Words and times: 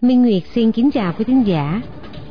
Minh 0.00 0.22
Nguyệt 0.22 0.42
xin 0.54 0.72
kính 0.72 0.90
chào 0.90 1.12
quý 1.18 1.24
thính 1.24 1.46
giả. 1.46 1.80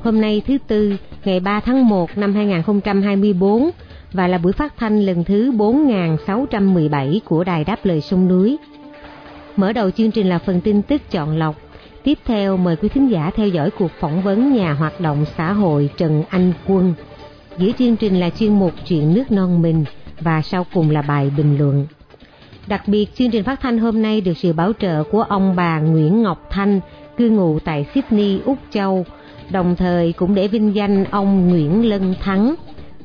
Hôm 0.03 0.21
nay 0.21 0.41
thứ 0.47 0.57
Tư, 0.67 0.95
ngày 1.25 1.39
3 1.39 1.59
tháng 1.59 1.89
1 1.89 2.17
năm 2.17 2.35
2024 2.35 3.69
và 4.13 4.27
là 4.27 4.37
buổi 4.37 4.53
phát 4.53 4.73
thanh 4.77 5.05
lần 5.05 5.23
thứ 5.23 5.51
4617 5.51 7.21
của 7.25 7.43
Đài 7.43 7.63
Đáp 7.63 7.85
Lời 7.85 8.01
Sông 8.01 8.27
Núi. 8.27 8.57
Mở 9.55 9.73
đầu 9.73 9.91
chương 9.91 10.11
trình 10.11 10.29
là 10.29 10.39
phần 10.39 10.61
tin 10.61 10.81
tức 10.81 11.01
chọn 11.11 11.37
lọc. 11.37 11.55
Tiếp 12.03 12.17
theo 12.25 12.57
mời 12.57 12.75
quý 12.75 12.89
thính 12.89 13.11
giả 13.11 13.31
theo 13.35 13.47
dõi 13.47 13.69
cuộc 13.71 13.91
phỏng 13.99 14.21
vấn 14.21 14.53
nhà 14.53 14.73
hoạt 14.73 15.01
động 15.01 15.25
xã 15.37 15.53
hội 15.53 15.89
Trần 15.97 16.23
Anh 16.29 16.53
Quân. 16.67 16.93
Giữa 17.57 17.71
chương 17.79 17.95
trình 17.95 18.19
là 18.19 18.29
chuyên 18.29 18.53
mục 18.59 18.73
chuyện 18.87 19.13
nước 19.13 19.31
non 19.31 19.61
mình 19.61 19.85
và 20.19 20.41
sau 20.41 20.65
cùng 20.73 20.89
là 20.89 21.01
bài 21.01 21.31
bình 21.37 21.57
luận. 21.57 21.87
Đặc 22.67 22.87
biệt, 22.87 23.15
chương 23.15 23.31
trình 23.31 23.43
phát 23.43 23.59
thanh 23.61 23.77
hôm 23.77 24.01
nay 24.01 24.21
được 24.21 24.37
sự 24.37 24.53
bảo 24.53 24.71
trợ 24.79 25.03
của 25.03 25.21
ông 25.21 25.55
bà 25.55 25.79
Nguyễn 25.79 26.23
Ngọc 26.23 26.47
Thanh, 26.49 26.79
cư 27.17 27.29
ngụ 27.29 27.59
tại 27.59 27.85
Sydney, 27.93 28.39
Úc 28.45 28.57
Châu, 28.69 29.05
đồng 29.51 29.75
thời 29.75 30.13
cũng 30.13 30.35
để 30.35 30.47
vinh 30.47 30.75
danh 30.75 31.03
ông 31.03 31.49
Nguyễn 31.49 31.89
Lân 31.89 32.15
Thắng, 32.21 32.55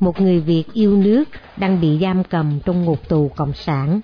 một 0.01 0.21
người 0.21 0.41
Việt 0.41 0.65
yêu 0.73 0.97
nước 0.97 1.25
đang 1.57 1.81
bị 1.81 1.99
giam 2.01 2.25
cầm 2.25 2.61
trong 2.65 2.85
ngục 2.85 3.09
tù 3.09 3.31
Cộng 3.37 3.53
sản. 3.53 4.01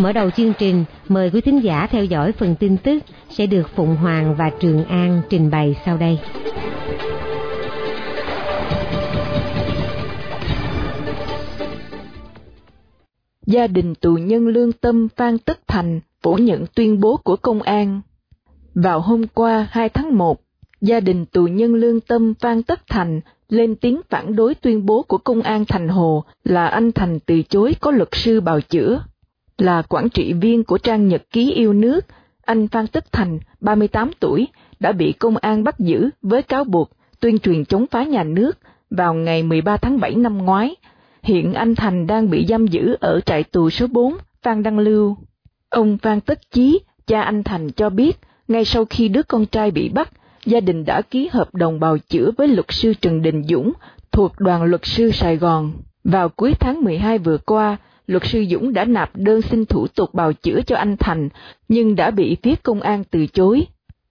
Mở 0.00 0.12
đầu 0.12 0.30
chương 0.30 0.52
trình, 0.58 0.84
mời 1.08 1.30
quý 1.30 1.40
thính 1.40 1.60
giả 1.62 1.86
theo 1.90 2.04
dõi 2.04 2.32
phần 2.32 2.54
tin 2.60 2.76
tức 2.76 3.02
sẽ 3.30 3.46
được 3.46 3.68
Phụng 3.74 3.96
Hoàng 3.96 4.34
và 4.34 4.50
Trường 4.60 4.84
An 4.84 5.22
trình 5.30 5.50
bày 5.50 5.76
sau 5.84 5.96
đây. 5.96 6.18
Gia 13.46 13.66
đình 13.66 13.94
tù 13.94 14.14
nhân 14.14 14.48
lương 14.48 14.72
tâm 14.72 15.08
Phan 15.16 15.38
Tất 15.38 15.58
Thành 15.68 16.00
phủ 16.22 16.34
nhận 16.34 16.64
tuyên 16.74 17.00
bố 17.00 17.16
của 17.16 17.36
công 17.36 17.62
an. 17.62 18.00
Vào 18.74 19.00
hôm 19.00 19.26
qua 19.34 19.68
2 19.70 19.88
tháng 19.88 20.18
1, 20.18 20.40
gia 20.80 21.00
đình 21.00 21.26
tù 21.26 21.46
nhân 21.46 21.74
lương 21.74 22.00
tâm 22.00 22.34
Phan 22.34 22.62
Tất 22.62 22.80
Thành 22.88 23.20
lên 23.48 23.76
tiếng 23.76 24.00
phản 24.10 24.36
đối 24.36 24.54
tuyên 24.54 24.86
bố 24.86 25.02
của 25.02 25.18
công 25.18 25.42
an 25.42 25.64
Thành 25.68 25.88
Hồ 25.88 26.24
là 26.44 26.66
anh 26.66 26.92
Thành 26.92 27.18
từ 27.26 27.42
chối 27.42 27.74
có 27.80 27.90
luật 27.90 28.08
sư 28.12 28.40
bào 28.40 28.60
chữa. 28.60 29.02
Là 29.60 29.82
quản 29.82 30.08
trị 30.08 30.32
viên 30.32 30.64
của 30.64 30.78
trang 30.78 31.08
nhật 31.08 31.22
ký 31.32 31.52
yêu 31.52 31.72
nước, 31.72 32.06
anh 32.44 32.68
Phan 32.68 32.86
Tất 32.86 33.12
Thành, 33.12 33.38
38 33.60 34.10
tuổi, 34.20 34.48
đã 34.80 34.92
bị 34.92 35.12
công 35.12 35.36
an 35.36 35.64
bắt 35.64 35.78
giữ 35.78 36.10
với 36.22 36.42
cáo 36.42 36.64
buộc 36.64 36.90
tuyên 37.20 37.38
truyền 37.38 37.64
chống 37.64 37.86
phá 37.90 38.04
nhà 38.04 38.24
nước 38.24 38.58
vào 38.90 39.14
ngày 39.14 39.42
13 39.42 39.76
tháng 39.76 40.00
7 40.00 40.14
năm 40.14 40.38
ngoái. 40.38 40.76
Hiện 41.22 41.54
anh 41.54 41.74
Thành 41.74 42.06
đang 42.06 42.30
bị 42.30 42.46
giam 42.48 42.66
giữ 42.66 42.96
ở 43.00 43.20
trại 43.20 43.44
tù 43.44 43.70
số 43.70 43.86
4, 43.86 44.16
Phan 44.42 44.62
Đăng 44.62 44.78
Lưu. 44.78 45.16
Ông 45.70 45.98
Phan 45.98 46.20
Tất 46.20 46.50
Chí, 46.50 46.80
cha 47.06 47.22
anh 47.22 47.42
Thành 47.42 47.70
cho 47.70 47.90
biết, 47.90 48.18
ngay 48.48 48.64
sau 48.64 48.84
khi 48.84 49.08
đứa 49.08 49.22
con 49.22 49.46
trai 49.46 49.70
bị 49.70 49.88
bắt, 49.88 50.12
gia 50.46 50.60
đình 50.60 50.84
đã 50.84 51.02
ký 51.02 51.28
hợp 51.32 51.54
đồng 51.54 51.80
bào 51.80 51.98
chữa 51.98 52.30
với 52.38 52.48
luật 52.48 52.66
sư 52.68 52.94
Trần 53.00 53.22
Đình 53.22 53.42
Dũng 53.44 53.72
thuộc 54.12 54.32
đoàn 54.38 54.62
luật 54.62 54.80
sư 54.84 55.10
Sài 55.10 55.36
Gòn. 55.36 55.72
Vào 56.04 56.28
cuối 56.28 56.54
tháng 56.60 56.84
12 56.84 57.18
vừa 57.18 57.38
qua, 57.38 57.76
luật 58.10 58.22
sư 58.26 58.44
Dũng 58.50 58.72
đã 58.72 58.84
nạp 58.84 59.10
đơn 59.14 59.42
xin 59.42 59.66
thủ 59.66 59.86
tục 59.86 60.14
bào 60.14 60.32
chữa 60.32 60.60
cho 60.66 60.76
anh 60.76 60.96
Thành, 60.96 61.28
nhưng 61.68 61.96
đã 61.96 62.10
bị 62.10 62.36
phía 62.42 62.54
công 62.62 62.80
an 62.80 63.04
từ 63.10 63.26
chối. 63.26 63.66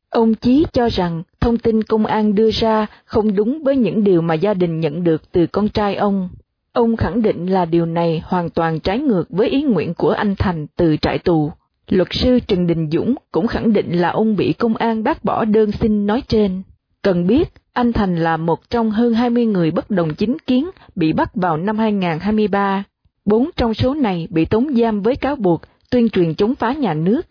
Ông 0.10 0.36
Chí 0.36 0.66
cho 0.74 0.90
rằng 0.90 1.24
thông 1.40 1.58
tin 1.58 1.84
công 1.84 2.06
an 2.06 2.36
đưa 2.36 2.52
ra 2.52 2.88
không 3.06 3.36
đúng 3.36 3.64
với 3.64 3.76
những 3.76 4.04
điều 4.04 4.22
mà 4.22 4.34
gia 4.34 4.54
đình 4.54 4.80
nhận 4.80 5.04
được 5.04 5.32
từ 5.32 5.48
con 5.48 5.70
trai 5.70 5.96
ông. 5.96 6.30
Ông 6.74 6.98
khẳng 6.98 7.22
định 7.22 7.46
là 7.46 7.66
điều 7.66 7.86
này 7.86 8.22
hoàn 8.26 8.50
toàn 8.50 8.80
trái 8.80 9.00
ngược 9.00 9.30
với 9.30 9.50
ý 9.50 9.62
nguyện 9.62 9.94
của 9.94 10.10
anh 10.10 10.36
Thành 10.36 10.68
từ 10.76 10.98
trại 10.98 11.20
tù. 11.20 11.52
Luật 11.90 12.08
sư 12.12 12.40
Trần 12.48 12.68
Đình 12.68 12.90
Dũng 12.92 13.16
cũng 13.32 13.48
khẳng 13.48 13.74
định 13.74 13.92
là 13.92 14.10
ông 14.10 14.36
bị 14.36 14.54
công 14.54 14.76
an 14.76 15.04
bác 15.04 15.24
bỏ 15.24 15.46
đơn 15.46 15.72
xin 15.72 16.06
nói 16.06 16.24
trên. 16.28 16.62
Cần 17.02 17.28
biết, 17.28 17.54
anh 17.74 17.94
Thành 17.94 18.16
là 18.16 18.38
một 18.38 18.70
trong 18.70 18.92
hơn 18.92 19.14
20 19.14 19.46
người 19.46 19.72
bất 19.72 19.92
đồng 19.92 20.16
chính 20.16 20.38
kiến 20.48 20.70
bị 20.96 21.14
bắt 21.14 21.36
vào 21.36 21.58
năm 21.58 21.78
2023. 21.78 22.84
Bốn 23.30 23.50
trong 23.56 23.74
số 23.74 23.94
này 23.94 24.28
bị 24.30 24.46
tống 24.46 24.68
giam 24.76 25.02
với 25.02 25.16
cáo 25.16 25.36
buộc 25.36 25.62
tuyên 25.92 26.10
truyền 26.10 26.36
chống 26.36 26.56
phá 26.56 26.74
nhà 26.74 26.94
nước. 26.94 27.22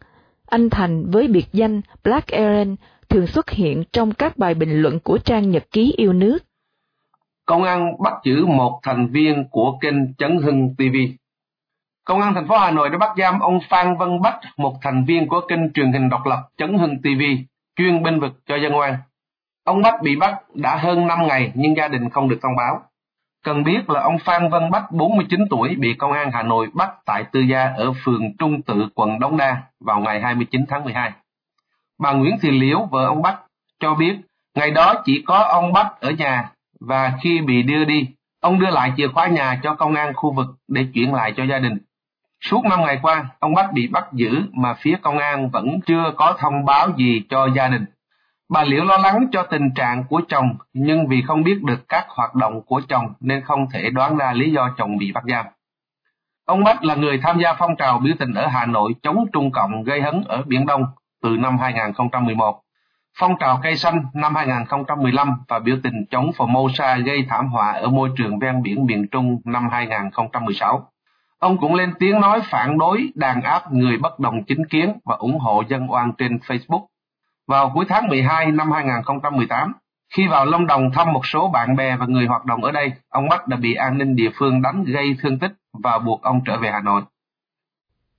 Anh 0.47 0.71
Thành 0.71 1.11
với 1.11 1.29
biệt 1.29 1.47
danh 1.53 1.81
Black 2.05 2.29
Aaron 2.29 2.77
thường 3.09 3.27
xuất 3.27 3.51
hiện 3.51 3.85
trong 3.93 4.13
các 4.13 4.37
bài 4.37 4.55
bình 4.55 4.83
luận 4.83 5.01
của 5.01 5.19
trang 5.19 5.51
nhật 5.51 5.65
ký 5.71 5.95
yêu 5.97 6.13
nước. 6.13 6.39
Công 7.47 7.63
an 7.63 7.93
bắt 8.03 8.13
giữ 8.25 8.47
một 8.47 8.81
thành 8.83 9.09
viên 9.09 9.45
của 9.51 9.79
kênh 9.81 10.15
Chấn 10.15 10.39
Hưng 10.43 10.75
TV. 10.77 10.97
Công 12.05 12.21
an 12.21 12.35
thành 12.35 12.49
phố 12.49 12.59
Hà 12.59 12.71
Nội 12.71 12.89
đã 12.91 12.99
bắt 12.99 13.11
giam 13.19 13.41
ông 13.41 13.59
Phan 13.69 13.97
Văn 13.97 14.23
Bách, 14.23 14.41
một 14.57 14.75
thành 14.83 15.05
viên 15.05 15.29
của 15.29 15.41
kênh 15.49 15.73
truyền 15.73 15.93
hình 15.93 16.09
độc 16.09 16.27
lập 16.27 16.49
Chấn 16.57 16.79
Hưng 16.79 17.03
TV, 17.03 17.23
chuyên 17.77 18.03
binh 18.03 18.21
vực 18.21 18.33
cho 18.47 18.57
dân 18.57 18.77
oan. 18.77 18.95
Ông 19.65 19.83
Bách 19.83 20.03
bị 20.03 20.17
bắt 20.17 20.35
đã 20.55 20.77
hơn 20.77 21.07
5 21.07 21.27
ngày 21.27 21.53
nhưng 21.55 21.77
gia 21.77 21.89
đình 21.89 22.11
không 22.11 22.29
được 22.29 22.39
thông 22.43 22.57
báo. 22.57 22.83
Cần 23.45 23.65
biết 23.65 23.91
là 23.91 24.01
ông 24.01 24.19
Phan 24.19 24.51
Văn 24.51 24.71
Bách 24.71 24.93
49 24.93 25.41
tuổi 25.51 25.75
bị 25.79 25.95
công 25.95 26.13
an 26.13 26.31
Hà 26.33 26.43
Nội 26.43 26.69
bắt 26.75 26.91
tại 27.05 27.25
tư 27.33 27.41
gia 27.41 27.73
ở 27.77 27.93
phường 28.05 28.37
Trung 28.39 28.63
Tự, 28.63 28.89
quận 28.95 29.19
Đống 29.21 29.37
Đa 29.37 29.63
vào 29.81 30.01
ngày 30.01 30.21
29 30.21 30.65
tháng 30.69 30.85
12. 30.85 31.13
Bà 31.99 32.13
Nguyễn 32.13 32.37
Thị 32.43 32.51
Liễu, 32.51 32.89
vợ 32.91 33.07
ông 33.07 33.23
Bách, 33.23 33.39
cho 33.81 33.95
biết 33.95 34.17
ngày 34.55 34.71
đó 34.71 34.95
chỉ 35.05 35.23
có 35.27 35.39
ông 35.39 35.73
Bách 35.73 36.01
ở 36.01 36.11
nhà 36.11 36.51
và 36.81 37.13
khi 37.23 37.41
bị 37.41 37.63
đưa 37.63 37.85
đi, 37.85 38.09
ông 38.41 38.59
đưa 38.59 38.71
lại 38.71 38.93
chìa 38.97 39.09
khóa 39.09 39.27
nhà 39.27 39.61
cho 39.63 39.75
công 39.75 39.95
an 39.95 40.13
khu 40.15 40.33
vực 40.33 40.47
để 40.69 40.87
chuyển 40.95 41.15
lại 41.15 41.35
cho 41.37 41.45
gia 41.45 41.59
đình. 41.59 41.79
Suốt 42.41 42.65
5 42.65 42.81
ngày 42.81 42.99
qua, 43.03 43.25
ông 43.39 43.55
Bách 43.55 43.73
bị 43.73 43.87
bắt 43.87 44.05
giữ 44.13 44.43
mà 44.53 44.75
phía 44.75 44.97
công 45.03 45.19
an 45.19 45.51
vẫn 45.51 45.81
chưa 45.87 46.13
có 46.17 46.37
thông 46.39 46.65
báo 46.65 46.89
gì 46.97 47.23
cho 47.31 47.49
gia 47.57 47.69
đình. 47.69 47.85
Bà 48.49 48.65
Liễu 48.65 48.85
lo 48.85 48.97
lắng 48.97 49.27
cho 49.33 49.43
tình 49.43 49.71
trạng 49.75 50.05
của 50.05 50.21
chồng, 50.29 50.57
nhưng 50.73 51.07
vì 51.07 51.23
không 51.23 51.43
biết 51.43 51.63
được 51.63 51.89
các 51.89 52.07
hoạt 52.09 52.35
động 52.35 52.63
của 52.63 52.81
chồng 52.89 53.13
nên 53.21 53.45
không 53.45 53.67
thể 53.73 53.91
đoán 53.91 54.17
ra 54.17 54.33
lý 54.33 54.53
do 54.53 54.75
chồng 54.79 54.97
bị 54.97 55.13
bắt 55.13 55.25
giam. 55.29 55.47
Ông 56.47 56.65
Bách 56.65 56.85
là 56.85 56.95
người 56.95 57.21
tham 57.23 57.39
gia 57.39 57.55
phong 57.55 57.77
trào 57.77 57.99
biểu 57.99 58.15
tình 58.19 58.35
ở 58.35 58.47
Hà 58.47 58.67
Nội 58.67 58.95
chống 59.03 59.25
Trung 59.33 59.51
Cộng 59.51 59.83
gây 59.83 60.03
hấn 60.03 60.25
ở 60.29 60.43
Biển 60.47 60.67
Đông 60.67 60.85
từ 61.23 61.29
năm 61.29 61.59
2011, 61.59 62.61
phong 63.19 63.39
trào 63.41 63.61
cây 63.63 63.77
xanh 63.77 64.05
năm 64.15 64.35
2015 64.35 65.33
và 65.49 65.59
biểu 65.59 65.77
tình 65.83 66.05
chống 66.11 66.31
Formosa 66.37 67.05
gây 67.05 67.27
thảm 67.29 67.49
họa 67.49 67.73
ở 67.73 67.89
môi 67.89 68.11
trường 68.17 68.39
ven 68.39 68.63
biển 68.63 68.87
miền 68.87 69.07
Trung 69.11 69.41
năm 69.45 69.69
2016. 69.71 70.89
Ông 71.39 71.59
cũng 71.59 71.75
lên 71.75 71.95
tiếng 71.99 72.21
nói 72.21 72.41
phản 72.45 72.79
đối 72.79 73.09
đàn 73.15 73.43
áp 73.43 73.73
người 73.73 73.99
bất 73.99 74.19
đồng 74.19 74.45
chính 74.45 74.67
kiến 74.67 74.99
và 75.05 75.17
ủng 75.17 75.39
hộ 75.39 75.63
dân 75.69 75.93
oan 75.93 76.13
trên 76.19 76.37
Facebook. 76.37 76.87
Vào 77.49 77.71
cuối 77.75 77.85
tháng 77.89 78.09
12 78.09 78.53
năm 78.53 78.73
2018, 78.73 79.73
khi 80.15 80.27
vào 80.31 80.47
Lâm 80.47 80.67
Đồng 80.67 80.91
thăm 80.95 81.13
một 81.13 81.27
số 81.27 81.49
bạn 81.49 81.77
bè 81.77 81.97
và 81.97 82.07
người 82.07 82.27
hoạt 82.27 82.45
động 82.45 82.65
ở 82.65 82.73
đây, 82.73 82.93
ông 83.09 83.29
Bắc 83.29 83.49
đã 83.49 83.57
bị 83.57 83.75
an 83.75 83.99
ninh 83.99 84.17
địa 84.17 84.31
phương 84.39 84.63
đánh 84.63 84.85
gây 84.85 85.17
thương 85.23 85.39
tích 85.39 85.53
và 85.83 85.99
buộc 85.99 86.23
ông 86.23 86.41
trở 86.47 86.59
về 86.59 86.71
Hà 86.71 86.81
Nội. 86.81 87.03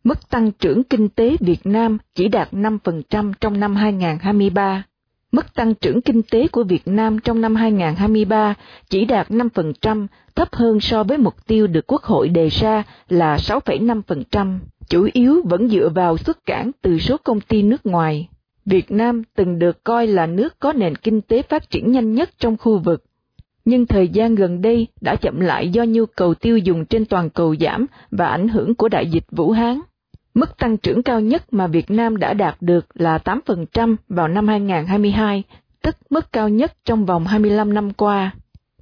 Mức 0.03 0.29
tăng 0.29 0.51
trưởng 0.51 0.83
kinh 0.83 1.09
tế 1.09 1.35
Việt 1.39 1.59
Nam 1.63 1.97
chỉ 2.15 2.27
đạt 2.27 2.53
5% 2.53 3.33
trong 3.41 3.59
năm 3.59 3.75
2023. 3.75 4.83
Mức 5.31 5.53
tăng 5.53 5.75
trưởng 5.75 6.01
kinh 6.01 6.21
tế 6.31 6.47
của 6.47 6.63
Việt 6.63 6.87
Nam 6.87 7.19
trong 7.19 7.41
năm 7.41 7.55
2023 7.55 8.53
chỉ 8.89 9.05
đạt 9.05 9.29
5%, 9.31 10.07
thấp 10.35 10.47
hơn 10.51 10.79
so 10.79 11.03
với 11.03 11.17
mục 11.17 11.47
tiêu 11.47 11.67
được 11.67 11.87
Quốc 11.87 12.03
hội 12.03 12.29
đề 12.29 12.47
ra 12.47 12.83
là 13.09 13.35
6,5%, 13.35 14.59
chủ 14.89 15.07
yếu 15.13 15.41
vẫn 15.45 15.69
dựa 15.69 15.89
vào 15.95 16.17
xuất 16.17 16.45
cảng 16.45 16.71
từ 16.81 16.99
số 16.99 17.17
công 17.23 17.41
ty 17.41 17.63
nước 17.63 17.85
ngoài. 17.85 18.29
Việt 18.69 18.91
Nam 18.91 19.21
từng 19.35 19.59
được 19.59 19.83
coi 19.83 20.07
là 20.07 20.25
nước 20.25 20.59
có 20.59 20.73
nền 20.73 20.95
kinh 20.95 21.21
tế 21.21 21.41
phát 21.41 21.69
triển 21.69 21.91
nhanh 21.91 22.13
nhất 22.13 22.29
trong 22.39 22.57
khu 22.57 22.77
vực, 22.77 23.03
nhưng 23.65 23.85
thời 23.85 24.07
gian 24.07 24.35
gần 24.35 24.61
đây 24.61 24.87
đã 25.01 25.15
chậm 25.15 25.39
lại 25.39 25.69
do 25.69 25.83
nhu 25.83 26.05
cầu 26.05 26.33
tiêu 26.33 26.57
dùng 26.57 26.85
trên 26.85 27.05
toàn 27.05 27.29
cầu 27.29 27.55
giảm 27.55 27.85
và 28.11 28.27
ảnh 28.27 28.47
hưởng 28.47 28.75
của 28.75 28.89
đại 28.89 29.07
dịch 29.07 29.23
Vũ 29.31 29.51
Hán. 29.51 29.79
Mức 30.33 30.57
tăng 30.57 30.77
trưởng 30.77 31.03
cao 31.03 31.21
nhất 31.21 31.53
mà 31.53 31.67
Việt 31.67 31.91
Nam 31.91 32.17
đã 32.17 32.33
đạt 32.33 32.55
được 32.61 32.85
là 32.93 33.17
8% 33.17 33.95
vào 34.09 34.27
năm 34.27 34.47
2022, 34.47 35.43
tức 35.81 35.95
mức 36.09 36.31
cao 36.31 36.49
nhất 36.49 36.73
trong 36.85 37.05
vòng 37.05 37.25
25 37.25 37.73
năm 37.73 37.93
qua. 37.93 38.31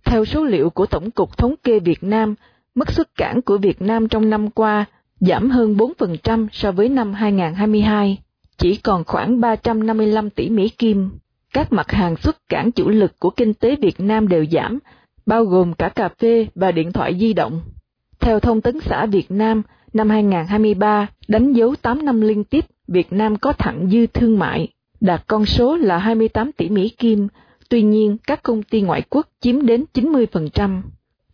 Theo 0.06 0.26
số 0.26 0.44
liệu 0.44 0.70
của 0.70 0.86
Tổng 0.86 1.12
cục 1.12 1.38
Thống 1.38 1.56
kê 1.64 1.80
Việt 1.80 2.04
Nam, 2.04 2.36
mức 2.76 2.92
xuất 2.92 3.16
cảng 3.16 3.42
của 3.42 3.58
Việt 3.58 3.82
Nam 3.82 4.08
trong 4.08 4.30
năm 4.30 4.50
qua 4.50 4.86
giảm 5.20 5.50
hơn 5.50 5.78
4% 5.78 6.48
so 6.52 6.72
với 6.72 6.90
năm 6.90 7.14
2022, 7.14 8.18
chỉ 8.58 8.76
còn 8.76 9.04
khoảng 9.04 9.42
355 9.42 10.30
tỷ 10.30 10.50
Mỹ 10.50 10.70
Kim. 10.70 11.10
Các 11.54 11.74
mặt 11.74 11.92
hàng 11.92 12.16
xuất 12.16 12.50
cảng 12.50 12.72
chủ 12.72 12.90
lực 12.90 13.20
của 13.20 13.30
kinh 13.30 13.54
tế 13.54 13.76
Việt 13.76 14.00
Nam 14.00 14.28
đều 14.28 14.46
giảm, 14.52 14.80
bao 15.26 15.46
gồm 15.46 15.74
cả 15.74 15.90
cà 15.90 16.10
phê 16.10 16.48
và 16.56 16.72
điện 16.72 16.92
thoại 16.92 17.18
di 17.20 17.34
động. 17.34 17.62
Theo 18.20 18.40
Thông 18.40 18.62
tấn 18.62 18.80
xã 18.80 19.06
Việt 19.06 19.32
Nam, 19.32 19.62
năm 19.94 20.10
2023 20.10 21.08
đánh 21.28 21.54
dấu 21.54 21.76
8 21.76 22.06
năm 22.06 22.22
liên 22.22 22.44
tiếp 22.44 22.66
Việt 22.88 23.14
Nam 23.14 23.38
có 23.38 23.54
thặng 23.54 23.90
dư 23.90 24.08
thương 24.08 24.40
mại, 24.40 24.68
đạt 25.02 25.24
con 25.28 25.46
số 25.46 25.78
là 25.78 25.98
28 25.98 26.52
tỷ 26.52 26.70
Mỹ 26.70 26.90
Kim, 26.90 27.28
tuy 27.70 27.82
nhiên 27.82 28.18
các 28.28 28.44
công 28.44 28.64
ty 28.64 28.82
ngoại 28.82 29.02
quốc 29.10 29.28
chiếm 29.40 29.66
đến 29.66 29.86
90%. 29.94 30.82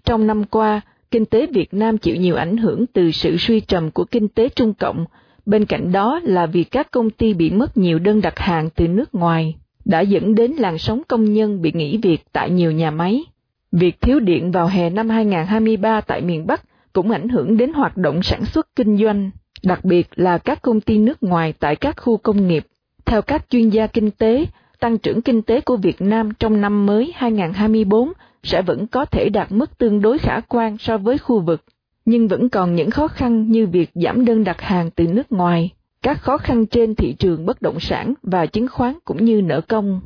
Trong 0.05 0.27
năm 0.27 0.43
qua, 0.43 0.81
kinh 1.11 1.25
tế 1.25 1.45
Việt 1.45 1.73
Nam 1.73 1.97
chịu 1.97 2.15
nhiều 2.15 2.35
ảnh 2.35 2.57
hưởng 2.57 2.85
từ 2.87 3.11
sự 3.11 3.37
suy 3.37 3.59
trầm 3.59 3.91
của 3.91 4.05
kinh 4.05 4.27
tế 4.27 4.49
Trung 4.49 4.73
Cộng, 4.73 5.05
bên 5.45 5.65
cạnh 5.65 5.91
đó 5.91 6.19
là 6.23 6.45
việc 6.45 6.71
các 6.71 6.91
công 6.91 7.09
ty 7.09 7.33
bị 7.33 7.49
mất 7.49 7.77
nhiều 7.77 7.99
đơn 7.99 8.21
đặt 8.21 8.39
hàng 8.39 8.69
từ 8.75 8.87
nước 8.87 9.15
ngoài, 9.15 9.55
đã 9.85 10.01
dẫn 10.01 10.35
đến 10.35 10.51
làn 10.51 10.77
sóng 10.77 11.01
công 11.07 11.33
nhân 11.33 11.61
bị 11.61 11.71
nghỉ 11.75 11.97
việc 11.97 12.21
tại 12.31 12.49
nhiều 12.49 12.71
nhà 12.71 12.91
máy. 12.91 13.23
Việc 13.71 14.01
thiếu 14.01 14.19
điện 14.19 14.51
vào 14.51 14.67
hè 14.67 14.89
năm 14.89 15.09
2023 15.09 16.01
tại 16.01 16.21
miền 16.21 16.47
Bắc 16.47 16.61
cũng 16.93 17.11
ảnh 17.11 17.29
hưởng 17.29 17.57
đến 17.57 17.73
hoạt 17.73 17.97
động 17.97 18.23
sản 18.23 18.45
xuất 18.45 18.67
kinh 18.75 18.97
doanh, 18.97 19.31
đặc 19.63 19.85
biệt 19.85 20.07
là 20.15 20.37
các 20.37 20.61
công 20.61 20.81
ty 20.81 20.97
nước 20.97 21.23
ngoài 21.23 21.53
tại 21.59 21.75
các 21.75 21.95
khu 21.97 22.17
công 22.17 22.47
nghiệp. 22.47 22.65
Theo 23.05 23.21
các 23.21 23.45
chuyên 23.49 23.69
gia 23.69 23.87
kinh 23.87 24.11
tế, 24.11 24.45
tăng 24.79 24.97
trưởng 24.97 25.21
kinh 25.21 25.41
tế 25.41 25.61
của 25.61 25.77
Việt 25.77 26.01
Nam 26.01 26.29
trong 26.39 26.61
năm 26.61 26.85
mới 26.85 27.11
2024 27.15 28.13
sẽ 28.43 28.61
vẫn 28.61 28.87
có 28.87 29.05
thể 29.05 29.29
đạt 29.29 29.51
mức 29.51 29.77
tương 29.77 30.01
đối 30.01 30.17
khả 30.17 30.39
quan 30.39 30.77
so 30.77 30.97
với 30.97 31.17
khu 31.17 31.39
vực, 31.39 31.61
nhưng 32.05 32.27
vẫn 32.27 32.49
còn 32.49 32.75
những 32.75 32.91
khó 32.91 33.07
khăn 33.07 33.51
như 33.51 33.67
việc 33.67 33.89
giảm 33.93 34.25
đơn 34.25 34.43
đặt 34.43 34.61
hàng 34.61 34.91
từ 34.91 35.07
nước 35.07 35.31
ngoài, 35.31 35.71
các 36.01 36.21
khó 36.21 36.37
khăn 36.37 36.65
trên 36.65 36.95
thị 36.95 37.15
trường 37.19 37.45
bất 37.45 37.61
động 37.61 37.79
sản 37.79 38.13
và 38.23 38.45
chứng 38.45 38.67
khoán 38.67 38.93
cũng 39.05 39.25
như 39.25 39.41
nợ 39.41 39.61
công. 39.61 40.01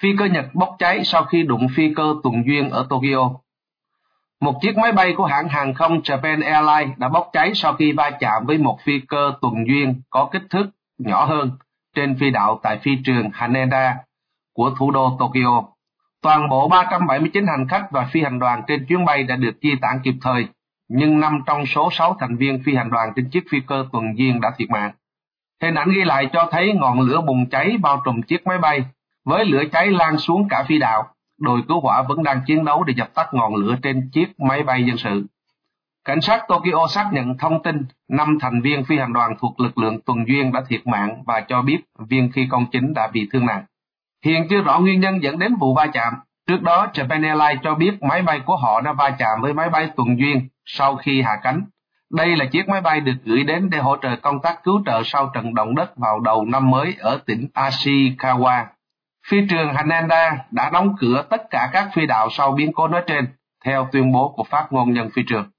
Phi 0.00 0.08
cơ 0.18 0.24
Nhật 0.24 0.44
bốc 0.54 0.76
cháy 0.78 1.04
sau 1.04 1.24
khi 1.24 1.42
đụng 1.42 1.66
phi 1.76 1.94
cơ 1.94 2.14
tuần 2.22 2.34
duyên 2.46 2.70
ở 2.70 2.86
Tokyo. 2.90 3.30
Một 4.40 4.58
chiếc 4.62 4.76
máy 4.76 4.92
bay 4.92 5.14
của 5.16 5.26
hãng 5.26 5.48
hàng 5.48 5.74
không 5.74 6.00
Japan 6.00 6.44
Airlines 6.44 6.98
đã 6.98 7.08
bốc 7.08 7.30
cháy 7.32 7.52
sau 7.54 7.72
khi 7.72 7.92
va 7.92 8.10
chạm 8.20 8.46
với 8.46 8.58
một 8.58 8.78
phi 8.80 9.00
cơ 9.08 9.32
tuần 9.40 9.54
duyên 9.68 10.02
có 10.10 10.28
kích 10.32 10.42
thước 10.50 10.66
nhỏ 10.98 11.24
hơn 11.24 11.50
trên 11.94 12.16
phi 12.20 12.30
đạo 12.30 12.60
tại 12.62 12.78
phi 12.78 12.90
trường 13.04 13.30
Haneda 13.32 13.96
của 14.52 14.70
thủ 14.78 14.90
đô 14.90 15.16
Tokyo. 15.18 15.77
Toàn 16.22 16.48
bộ 16.48 16.68
379 16.68 17.46
hành 17.46 17.68
khách 17.68 17.90
và 17.90 18.08
phi 18.12 18.22
hành 18.22 18.38
đoàn 18.38 18.62
trên 18.66 18.86
chuyến 18.88 19.04
bay 19.04 19.22
đã 19.22 19.36
được 19.36 19.56
di 19.62 19.70
tản 19.80 20.00
kịp 20.04 20.14
thời, 20.20 20.46
nhưng 20.88 21.20
5 21.20 21.42
trong 21.46 21.66
số 21.66 21.88
6 21.92 22.16
thành 22.20 22.36
viên 22.36 22.62
phi 22.62 22.74
hành 22.74 22.90
đoàn 22.90 23.12
trên 23.16 23.30
chiếc 23.30 23.44
phi 23.50 23.60
cơ 23.66 23.84
tuần 23.92 24.18
duyên 24.18 24.40
đã 24.40 24.52
thiệt 24.56 24.70
mạng. 24.70 24.92
Hình 25.62 25.74
ảnh 25.74 25.90
ghi 25.90 26.04
lại 26.04 26.28
cho 26.32 26.48
thấy 26.50 26.72
ngọn 26.74 27.00
lửa 27.00 27.20
bùng 27.26 27.48
cháy 27.50 27.76
bao 27.82 28.02
trùm 28.04 28.22
chiếc 28.22 28.46
máy 28.46 28.58
bay, 28.58 28.84
với 29.24 29.44
lửa 29.44 29.62
cháy 29.72 29.90
lan 29.90 30.18
xuống 30.18 30.48
cả 30.50 30.64
phi 30.68 30.78
đạo. 30.78 31.06
Đội 31.40 31.62
cứu 31.68 31.80
hỏa 31.80 32.02
vẫn 32.02 32.22
đang 32.22 32.40
chiến 32.46 32.64
đấu 32.64 32.84
để 32.84 32.94
dập 32.96 33.14
tắt 33.14 33.28
ngọn 33.32 33.54
lửa 33.54 33.76
trên 33.82 34.10
chiếc 34.12 34.40
máy 34.40 34.62
bay 34.62 34.84
dân 34.84 34.96
sự. 34.96 35.26
Cảnh 36.04 36.20
sát 36.20 36.44
Tokyo 36.48 36.86
xác 36.88 37.10
nhận 37.12 37.38
thông 37.38 37.62
tin 37.62 37.84
năm 38.08 38.38
thành 38.40 38.60
viên 38.62 38.84
phi 38.84 38.98
hành 38.98 39.12
đoàn 39.12 39.34
thuộc 39.40 39.60
lực 39.60 39.78
lượng 39.78 40.00
tuần 40.06 40.28
duyên 40.28 40.52
đã 40.52 40.62
thiệt 40.68 40.86
mạng 40.86 41.22
và 41.26 41.40
cho 41.40 41.62
biết 41.62 41.78
viên 41.98 42.32
phi 42.32 42.46
công 42.50 42.66
chính 42.72 42.94
đã 42.94 43.06
bị 43.12 43.28
thương 43.32 43.46
nặng. 43.46 43.64
Hiện 44.24 44.46
chưa 44.50 44.60
rõ 44.60 44.78
nguyên 44.78 45.00
nhân 45.00 45.22
dẫn 45.22 45.38
đến 45.38 45.54
vụ 45.60 45.74
va 45.74 45.86
chạm. 45.86 46.14
Trước 46.48 46.62
đó, 46.62 46.86
Japan 46.94 47.24
Airlines 47.24 47.64
cho 47.64 47.74
biết 47.74 48.02
máy 48.02 48.22
bay 48.22 48.40
của 48.46 48.56
họ 48.56 48.80
đã 48.80 48.92
va 48.92 49.10
chạm 49.18 49.40
với 49.40 49.52
máy 49.54 49.70
bay 49.70 49.90
tuần 49.96 50.18
duyên 50.18 50.48
sau 50.64 50.96
khi 50.96 51.22
hạ 51.22 51.38
cánh. 51.42 51.62
Đây 52.14 52.36
là 52.36 52.44
chiếc 52.44 52.68
máy 52.68 52.80
bay 52.80 53.00
được 53.00 53.14
gửi 53.24 53.44
đến 53.44 53.70
để 53.70 53.78
hỗ 53.78 53.96
trợ 53.96 54.16
công 54.16 54.40
tác 54.40 54.64
cứu 54.64 54.82
trợ 54.86 55.02
sau 55.04 55.30
trận 55.34 55.54
động 55.54 55.74
đất 55.74 55.96
vào 55.96 56.20
đầu 56.20 56.44
năm 56.44 56.70
mới 56.70 56.94
ở 56.98 57.18
tỉnh 57.26 57.46
Ashikawa. 57.54 58.64
Phi 59.28 59.38
trường 59.50 59.74
Haneda 59.74 60.36
đã 60.50 60.70
đóng 60.70 60.94
cửa 61.00 61.24
tất 61.30 61.42
cả 61.50 61.70
các 61.72 61.88
phi 61.94 62.06
đạo 62.06 62.28
sau 62.30 62.52
biến 62.52 62.72
cố 62.72 62.88
nói 62.88 63.02
trên, 63.06 63.26
theo 63.64 63.88
tuyên 63.92 64.12
bố 64.12 64.34
của 64.36 64.44
phát 64.44 64.66
ngôn 64.70 64.92
nhân 64.92 65.10
phi 65.14 65.22
trường. 65.28 65.50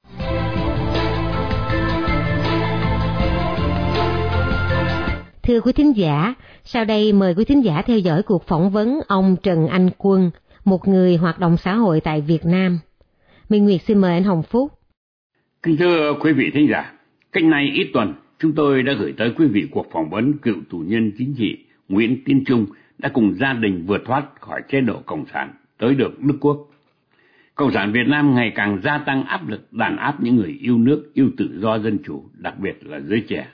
Thưa 5.44 5.62
quý 5.62 5.74
thính 5.74 5.98
giả, 5.98 6.34
sau 6.72 6.86
đây 6.86 7.14
mời 7.14 7.34
quý 7.38 7.46
thính 7.46 7.64
giả 7.64 7.82
theo 7.82 8.00
dõi 8.00 8.24
cuộc 8.24 8.48
phỏng 8.48 8.70
vấn 8.70 9.00
ông 9.08 9.36
Trần 9.44 9.68
Anh 9.68 9.90
Quân, 9.98 10.32
một 10.66 10.88
người 10.88 11.18
hoạt 11.18 11.40
động 11.40 11.58
xã 11.58 11.74
hội 11.76 12.02
tại 12.02 12.22
Việt 12.22 12.46
Nam. 12.46 12.80
Minh 13.50 13.66
Nguyệt 13.66 13.82
xin 13.82 13.98
mời 13.98 14.14
anh 14.14 14.24
Hồng 14.24 14.44
Phúc. 14.44 14.72
Kính 15.64 15.78
thưa 15.78 16.14
quý 16.22 16.34
vị 16.34 16.52
thính 16.54 16.68
giả, 16.70 16.94
cách 17.32 17.44
nay 17.44 17.72
ít 17.74 17.90
tuần, 17.94 18.14
chúng 18.40 18.52
tôi 18.56 18.84
đã 18.84 18.94
gửi 18.94 19.14
tới 19.18 19.34
quý 19.38 19.48
vị 19.48 19.68
cuộc 19.72 19.88
phỏng 19.92 20.10
vấn 20.10 20.38
cựu 20.38 20.56
tù 20.70 20.78
nhân 20.78 21.12
chính 21.18 21.36
trị 21.38 21.58
Nguyễn 21.90 22.24
Tiến 22.26 22.44
Trung 22.46 22.66
đã 22.98 23.10
cùng 23.14 23.34
gia 23.40 23.54
đình 23.54 23.86
vượt 23.88 24.02
thoát 24.06 24.24
khỏi 24.40 24.62
chế 24.70 24.82
độ 24.82 25.02
Cộng 25.06 25.26
sản 25.34 25.54
tới 25.78 25.96
được 25.96 26.20
Đức 26.20 26.38
Quốc. 26.42 26.68
Cộng 27.56 27.72
sản 27.72 27.92
Việt 27.92 28.08
Nam 28.08 28.36
ngày 28.36 28.52
càng 28.56 28.82
gia 28.84 28.98
tăng 28.98 29.24
áp 29.24 29.50
lực 29.50 29.74
đàn 29.74 29.98
áp 29.98 30.24
những 30.24 30.36
người 30.36 30.58
yêu 30.62 30.78
nước, 30.78 31.12
yêu 31.14 31.30
tự 31.38 31.60
do 31.62 31.80
dân 31.80 31.98
chủ, 32.06 32.24
đặc 32.38 32.60
biệt 32.60 32.86
là 32.86 33.00
giới 33.00 33.24
trẻ. 33.28 33.48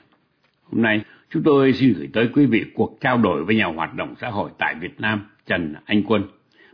Hôm 0.62 0.82
nay, 0.82 1.00
chúng 1.30 1.42
tôi 1.42 1.72
xin 1.72 1.94
gửi 1.98 2.08
tới 2.12 2.28
quý 2.34 2.46
vị 2.46 2.64
cuộc 2.74 2.98
trao 3.00 3.18
đổi 3.18 3.44
với 3.44 3.56
nhà 3.56 3.66
hoạt 3.66 3.94
động 3.94 4.14
xã 4.20 4.28
hội 4.28 4.50
tại 4.58 4.74
Việt 4.80 5.00
Nam 5.00 5.20
Trần 5.46 5.74
Anh 5.84 6.02
Quân, 6.02 6.22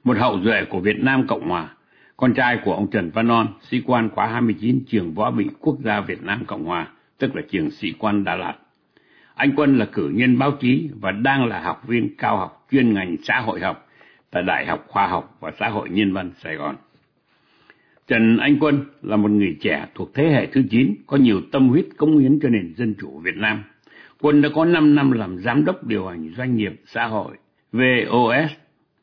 một 0.05 0.17
hậu 0.19 0.41
duệ 0.41 0.65
của 0.65 0.81
Việt 0.81 0.99
Nam 0.99 1.27
Cộng 1.27 1.49
Hòa, 1.49 1.69
con 2.17 2.35
trai 2.35 2.59
của 2.65 2.75
ông 2.75 2.91
Trần 2.91 3.11
Văn 3.11 3.27
Non, 3.27 3.47
sĩ 3.61 3.83
quan 3.87 4.09
khóa 4.09 4.27
29 4.27 4.81
trường 4.89 5.15
võ 5.15 5.31
bị 5.31 5.47
quốc 5.61 5.77
gia 5.85 6.01
Việt 6.01 6.23
Nam 6.23 6.45
Cộng 6.47 6.65
Hòa, 6.65 6.89
tức 7.19 7.37
là 7.37 7.43
trường 7.51 7.71
sĩ 7.71 7.93
quan 7.99 8.25
Đà 8.25 8.37
Lạt. 8.37 8.55
Anh 9.35 9.53
Quân 9.57 9.79
là 9.79 9.85
cử 9.85 10.11
nhân 10.15 10.39
báo 10.39 10.51
chí 10.51 10.89
và 11.01 11.11
đang 11.11 11.47
là 11.47 11.61
học 11.61 11.83
viên 11.87 12.17
cao 12.17 12.37
học 12.37 12.67
chuyên 12.73 12.95
ngành 12.95 13.17
xã 13.23 13.41
hội 13.41 13.61
học 13.61 13.89
tại 14.31 14.43
Đại 14.43 14.67
học 14.67 14.85
Khoa 14.89 15.07
học 15.07 15.37
và 15.41 15.53
Xã 15.61 15.69
hội 15.69 15.89
Nhân 15.91 16.13
văn 16.13 16.31
Sài 16.37 16.57
Gòn. 16.57 16.77
Trần 18.09 18.39
Anh 18.39 18.57
Quân 18.61 18.85
là 19.03 19.17
một 19.17 19.31
người 19.31 19.57
trẻ 19.61 19.87
thuộc 19.95 20.15
thế 20.15 20.29
hệ 20.29 20.47
thứ 20.47 20.63
9, 20.71 20.95
có 21.07 21.17
nhiều 21.17 21.41
tâm 21.53 21.69
huyết 21.69 21.87
công 21.97 22.19
hiến 22.19 22.39
cho 22.43 22.49
nền 22.49 22.75
dân 22.77 22.95
chủ 23.01 23.21
Việt 23.25 23.37
Nam. 23.37 23.63
Quân 24.23 24.43
đã 24.43 24.49
có 24.55 24.65
5 24.65 24.95
năm 24.95 25.13
làm 25.13 25.39
giám 25.39 25.65
đốc 25.65 25.87
điều 25.87 26.07
hành 26.07 26.31
doanh 26.37 26.57
nghiệp 26.57 26.73
xã 26.87 27.07
hội 27.07 27.37
VOS 27.73 28.51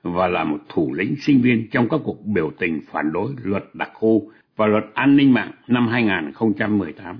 và 0.03 0.27
là 0.27 0.43
một 0.43 0.57
thủ 0.69 0.93
lĩnh 0.93 1.15
sinh 1.15 1.41
viên 1.41 1.67
trong 1.71 1.89
các 1.89 1.99
cuộc 2.03 2.25
biểu 2.25 2.51
tình 2.59 2.81
phản 2.91 3.11
đối 3.11 3.31
luật 3.43 3.63
đặc 3.73 3.89
khu 3.93 4.31
và 4.55 4.67
luật 4.67 4.83
an 4.93 5.15
ninh 5.15 5.33
mạng 5.33 5.51
năm 5.67 5.87
2018. 5.87 7.17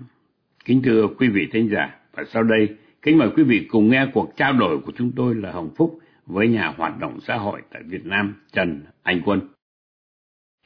Kính 0.65 0.81
thưa 0.81 1.07
quý 1.17 1.27
vị 1.27 1.47
thính 1.51 1.69
giả, 1.69 1.95
và 2.15 2.23
sau 2.33 2.43
đây 2.43 2.69
kính 3.01 3.17
mời 3.17 3.29
quý 3.35 3.43
vị 3.43 3.67
cùng 3.71 3.89
nghe 3.89 4.07
cuộc 4.13 4.37
trao 4.37 4.53
đổi 4.53 4.77
của 4.77 4.91
chúng 4.97 5.11
tôi 5.15 5.35
là 5.35 5.51
Hồng 5.51 5.69
Phúc 5.77 5.99
với 6.25 6.47
nhà 6.47 6.73
hoạt 6.77 6.99
động 6.99 7.19
xã 7.27 7.35
hội 7.35 7.61
tại 7.73 7.81
Việt 7.85 8.05
Nam 8.05 8.35
Trần 8.53 8.81
Anh 9.03 9.21
Quân. 9.25 9.41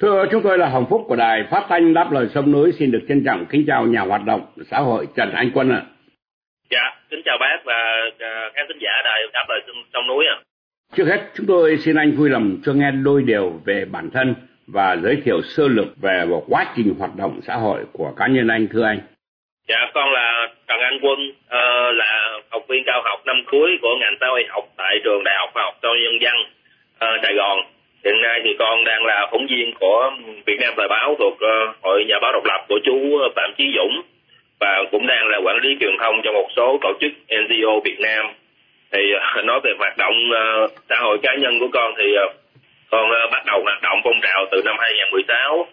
Thưa 0.01 0.25
chúng 0.31 0.43
tôi 0.43 0.57
là 0.57 0.69
Hồng 0.69 0.85
Phúc 0.89 1.01
của 1.07 1.15
Đài 1.15 1.47
Phát 1.51 1.65
thanh 1.69 1.93
Đáp 1.93 2.11
Lời 2.11 2.29
Sông 2.33 2.51
Núi 2.51 2.71
xin 2.79 2.91
được 2.91 3.01
trân 3.09 3.23
trọng 3.25 3.45
kính 3.49 3.63
chào 3.67 3.87
nhà 3.87 4.01
hoạt 4.01 4.25
động 4.25 4.41
xã 4.71 4.79
hội 4.79 5.07
Trần 5.15 5.31
Anh 5.31 5.51
Quân 5.53 5.69
ạ. 5.69 5.85
Dạ, 6.73 6.91
kính 7.09 7.21
chào 7.25 7.37
bác 7.37 7.57
và 7.65 7.79
à, 8.19 8.49
khán 8.53 8.65
thính 8.67 8.77
giả 8.79 8.91
Đài 9.05 9.21
Đáp 9.33 9.45
Lời 9.49 9.61
Sông 9.93 10.07
Núi 10.07 10.25
ạ. 10.25 10.37
Trước 10.95 11.05
hết 11.07 11.19
chúng 11.35 11.45
tôi 11.47 11.77
xin 11.77 11.95
anh 11.95 12.11
vui 12.11 12.29
lòng 12.29 12.57
cho 12.65 12.73
nghe 12.73 12.91
đôi 12.91 13.23
điều 13.25 13.53
về 13.65 13.85
bản 13.91 14.09
thân 14.13 14.35
và 14.67 14.95
giới 15.03 15.21
thiệu 15.25 15.41
sơ 15.41 15.67
lược 15.67 15.87
về 16.01 16.25
một 16.25 16.43
quá 16.49 16.65
trình 16.75 16.95
hoạt 16.99 17.11
động 17.17 17.39
xã 17.47 17.55
hội 17.55 17.79
của 17.93 18.13
cá 18.17 18.27
nhân 18.27 18.47
anh 18.47 18.67
thưa 18.71 18.83
anh. 18.83 18.99
Dạ, 19.67 19.91
con 19.93 20.11
là 20.13 20.47
Trần 20.67 20.79
Anh 20.79 20.99
Quân, 21.01 21.19
uh, 21.29 21.95
là 21.95 22.39
học 22.51 22.63
viên 22.69 22.83
cao 22.85 23.01
học 23.03 23.19
năm 23.25 23.35
cuối 23.51 23.77
của 23.81 23.95
ngành 23.99 24.15
xã 24.19 24.27
hội 24.27 24.45
học 24.49 24.63
tại 24.77 24.95
trường 25.03 25.23
Đại 25.23 25.35
học 25.37 25.49
Khoa 25.53 25.63
học 25.63 25.75
Xã 25.81 25.89
Nhân 26.03 26.21
dân 26.21 26.35
uh, 26.41 27.23
Sài 27.23 27.33
Gòn 27.33 27.57
hiện 28.05 28.21
nay 28.21 28.41
thì 28.43 28.49
con 28.59 28.83
đang 28.83 29.05
là 29.05 29.27
phóng 29.31 29.47
viên 29.49 29.73
của 29.79 30.11
Việt 30.45 30.57
Nam 30.61 30.73
Thời 30.77 30.87
báo 30.87 31.15
thuộc 31.19 31.33
uh, 31.33 31.75
hội 31.81 32.05
nhà 32.07 32.15
báo 32.21 32.31
độc 32.33 32.45
lập 32.45 32.65
của 32.69 32.79
chú 32.85 33.17
Phạm 33.35 33.53
Chí 33.57 33.63
Dũng 33.75 34.12
và 34.63 34.83
cũng 34.91 35.07
đang 35.07 35.27
là 35.27 35.37
quản 35.45 35.57
lý 35.63 35.69
truyền 35.79 35.97
thông 35.99 36.21
cho 36.23 36.31
một 36.31 36.47
số 36.55 36.77
tổ 36.81 36.93
chức 37.01 37.11
NGO 37.27 37.79
Việt 37.83 37.99
Nam. 37.99 38.25
Thì 38.91 38.99
ờ, 39.35 39.41
nói 39.49 39.59
về 39.63 39.71
hoạt 39.79 39.97
động 39.97 40.15
ờ, 40.33 40.67
xã 40.89 40.95
hội 40.99 41.17
cá 41.23 41.35
nhân 41.35 41.59
của 41.59 41.67
con 41.73 41.93
thì 41.97 42.15
ờ, 42.15 42.27
con 42.91 43.09
bắt 43.31 43.43
đầu 43.45 43.61
hoạt 43.63 43.81
động 43.81 43.99
phong 44.03 44.21
trào 44.21 44.45
từ 44.51 44.61
năm 44.65 44.75
2016 44.79 45.67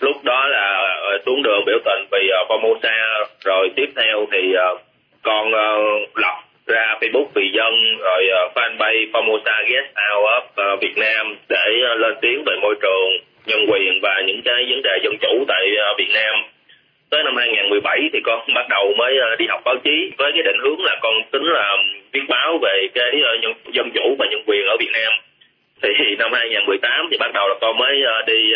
lúc 0.00 0.24
đó 0.24 0.46
là 0.46 0.96
xuống 1.26 1.42
đường 1.42 1.64
biểu 1.66 1.78
tình 1.84 2.06
vì 2.12 2.30
Formosa, 2.48 3.24
rồi 3.44 3.70
tiếp 3.76 3.86
theo 3.96 4.26
thì 4.32 4.54
con 5.22 5.52
lập 6.14 6.36
ra 6.66 6.94
Facebook 7.00 7.26
vì 7.34 7.50
dân, 7.52 7.98
rồi 7.98 8.24
fanpage 8.54 9.10
Formosa 9.10 9.68
Get 9.68 9.84
Out 9.84 10.24
of 10.56 10.76
Việt 10.76 10.94
Nam 10.96 11.36
để 11.48 11.66
lên 11.96 12.14
tiếng 12.20 12.42
về 12.46 12.56
môi 12.62 12.74
trường, 12.82 13.10
nhân 13.46 13.66
quyền 13.70 14.00
và 14.02 14.22
những 14.26 14.42
cái 14.44 14.66
vấn 14.70 14.82
đề 14.82 14.98
dân 15.02 15.14
chủ 15.20 15.44
tại 15.48 15.62
Việt 15.98 16.10
Nam 16.14 16.53
tới 17.14 17.24
năm 17.24 17.36
2017 17.36 18.08
thì 18.12 18.20
con 18.24 18.40
bắt 18.54 18.66
đầu 18.70 18.94
mới 18.98 19.18
ờ, 19.18 19.36
đi 19.36 19.46
học 19.48 19.60
báo 19.64 19.76
chí 19.84 20.10
với 20.18 20.32
cái 20.34 20.42
định 20.42 20.58
hướng 20.64 20.84
là 20.84 20.96
con 21.02 21.14
tính 21.30 21.44
là 21.44 21.76
viết 22.12 22.26
báo 22.28 22.58
về 22.62 22.86
cái 22.94 23.12
ờ, 23.24 23.32
dân 23.72 23.90
chủ 23.94 24.16
và 24.18 24.26
nhân 24.30 24.42
quyền 24.46 24.66
ở 24.66 24.76
Việt 24.80 24.90
Nam. 24.92 25.12
Thì 25.82 25.88
năm 26.18 26.32
2018 26.32 27.08
thì 27.10 27.16
bắt 27.20 27.30
đầu 27.34 27.48
là 27.48 27.54
con 27.60 27.78
mới 27.78 28.02
ờ, 28.02 28.22
đi 28.26 28.52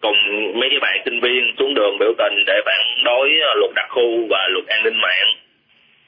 cùng 0.00 0.16
mấy 0.60 0.70
cái 0.70 0.80
bạn 0.80 1.02
sinh 1.04 1.20
viên 1.20 1.54
xuống 1.58 1.74
đường 1.74 1.98
biểu 1.98 2.12
tình 2.18 2.44
để 2.46 2.60
phản 2.66 2.80
đối 3.04 3.28
luật 3.56 3.70
đặc 3.74 3.86
khu 3.88 4.26
và 4.30 4.48
luật 4.48 4.66
an 4.66 4.84
ninh 4.84 5.00
mạng. 5.02 5.28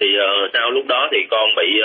Thì 0.00 0.06
sau 0.52 0.70
lúc 0.70 0.86
đó 0.86 1.08
thì 1.12 1.18
con 1.30 1.54
bị 1.56 1.80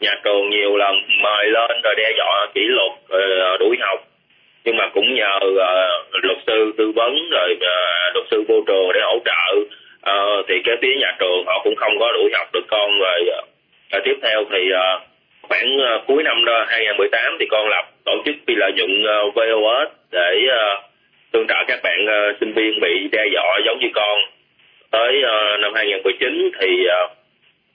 nhà 0.00 0.14
trường 0.24 0.50
nhiều 0.50 0.76
lần 0.76 0.94
mời 1.22 1.46
lên 1.46 1.80
rồi 1.84 1.94
đe 1.96 2.12
dọa 2.16 2.46
kỷ 2.54 2.60
luật 2.60 2.92
rồi 3.08 3.58
đuổi 3.58 3.76
học 3.80 4.00
nhưng 4.64 4.76
mà 4.76 4.88
cũng 4.94 5.14
nhờ 5.14 5.38
uh, 5.42 6.24
luật 6.24 6.38
sư 6.46 6.72
tư 6.78 6.92
vấn 6.94 7.30
rồi 7.30 7.56
uh, 7.56 8.14
luật 8.14 8.26
sư 8.30 8.44
vô 8.48 8.62
trường 8.66 8.92
để 8.94 9.00
hỗ 9.04 9.18
trợ. 9.24 9.54
Uh, 10.10 10.46
thì 10.48 10.54
cái 10.64 10.76
phía 10.82 10.94
nhà 11.00 11.16
trường 11.20 11.44
họ 11.46 11.60
cũng 11.64 11.76
không 11.76 11.98
có 11.98 12.12
đuổi 12.12 12.30
học 12.34 12.48
được 12.52 12.64
con 12.68 12.98
rồi. 12.98 13.20
Uh, 13.96 14.04
tiếp 14.04 14.16
theo 14.22 14.44
thì 14.50 14.70
uh, 14.72 15.02
khoảng 15.42 15.76
uh, 15.76 16.06
cuối 16.06 16.22
năm 16.22 16.44
đó 16.44 16.64
2018 16.68 17.36
thì 17.40 17.46
con 17.50 17.68
lập 17.68 17.84
tổ 18.04 18.12
chức 18.24 18.34
phi 18.46 18.54
lợi 18.54 18.72
nhuận 18.72 19.02
uh, 19.02 19.34
VOS 19.34 19.88
để 20.12 20.46
uh, 20.46 20.82
tương 21.32 21.46
trợ 21.48 21.64
các 21.66 21.80
bạn 21.82 22.04
uh, 22.04 22.36
sinh 22.40 22.52
viên 22.52 22.80
bị 22.80 23.08
đe 23.12 23.24
dọa 23.32 23.60
giống 23.66 23.78
như 23.80 23.88
con. 23.94 24.18
Tới 24.90 25.22
uh, 25.22 25.60
năm 25.60 25.72
2019 25.74 26.50
thì 26.60 26.86
uh, 26.86 27.10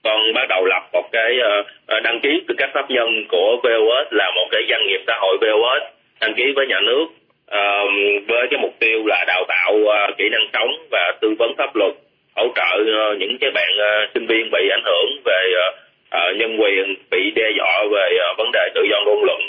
con 0.03 0.33
bắt 0.33 0.47
đầu 0.49 0.65
lập 0.65 0.83
một 0.93 1.09
cái 1.11 1.39
uh, 1.39 2.03
đăng 2.03 2.19
ký 2.19 2.41
tư 2.47 2.55
cách 2.57 2.69
pháp 2.73 2.89
nhân 2.89 3.23
của 3.29 3.57
VOS 3.63 4.07
là 4.11 4.31
một 4.35 4.47
cái 4.51 4.61
doanh 4.69 4.87
nghiệp 4.87 5.01
xã 5.07 5.17
hội 5.19 5.37
VOS 5.41 5.96
đăng 6.21 6.33
ký 6.33 6.43
với 6.55 6.67
nhà 6.67 6.79
nước 6.81 7.05
uh, 7.51 7.89
với 8.27 8.47
cái 8.51 8.59
mục 8.61 8.73
tiêu 8.79 9.05
là 9.05 9.23
đào 9.27 9.43
tạo 9.47 9.73
uh, 9.73 10.17
kỹ 10.17 10.29
năng 10.29 10.47
sống 10.53 10.87
và 10.91 11.13
tư 11.21 11.35
vấn 11.39 11.53
pháp 11.57 11.75
luật 11.75 11.93
hỗ 12.35 12.47
trợ 12.55 12.77
uh, 12.81 13.17
những 13.19 13.37
cái 13.41 13.51
bạn 13.51 13.71
uh, 13.77 14.09
sinh 14.13 14.27
viên 14.27 14.51
bị 14.51 14.69
ảnh 14.71 14.83
hưởng 14.85 15.21
về 15.25 15.53
uh, 15.53 15.75
uh, 16.15 16.37
nhân 16.37 16.61
quyền 16.61 16.95
bị 17.11 17.31
đe 17.35 17.51
dọa 17.57 17.83
về 17.91 18.09
uh, 18.31 18.37
vấn 18.37 18.51
đề 18.53 18.69
tự 18.75 18.81
do 18.91 18.97
ngôn 19.05 19.23
luận. 19.25 19.41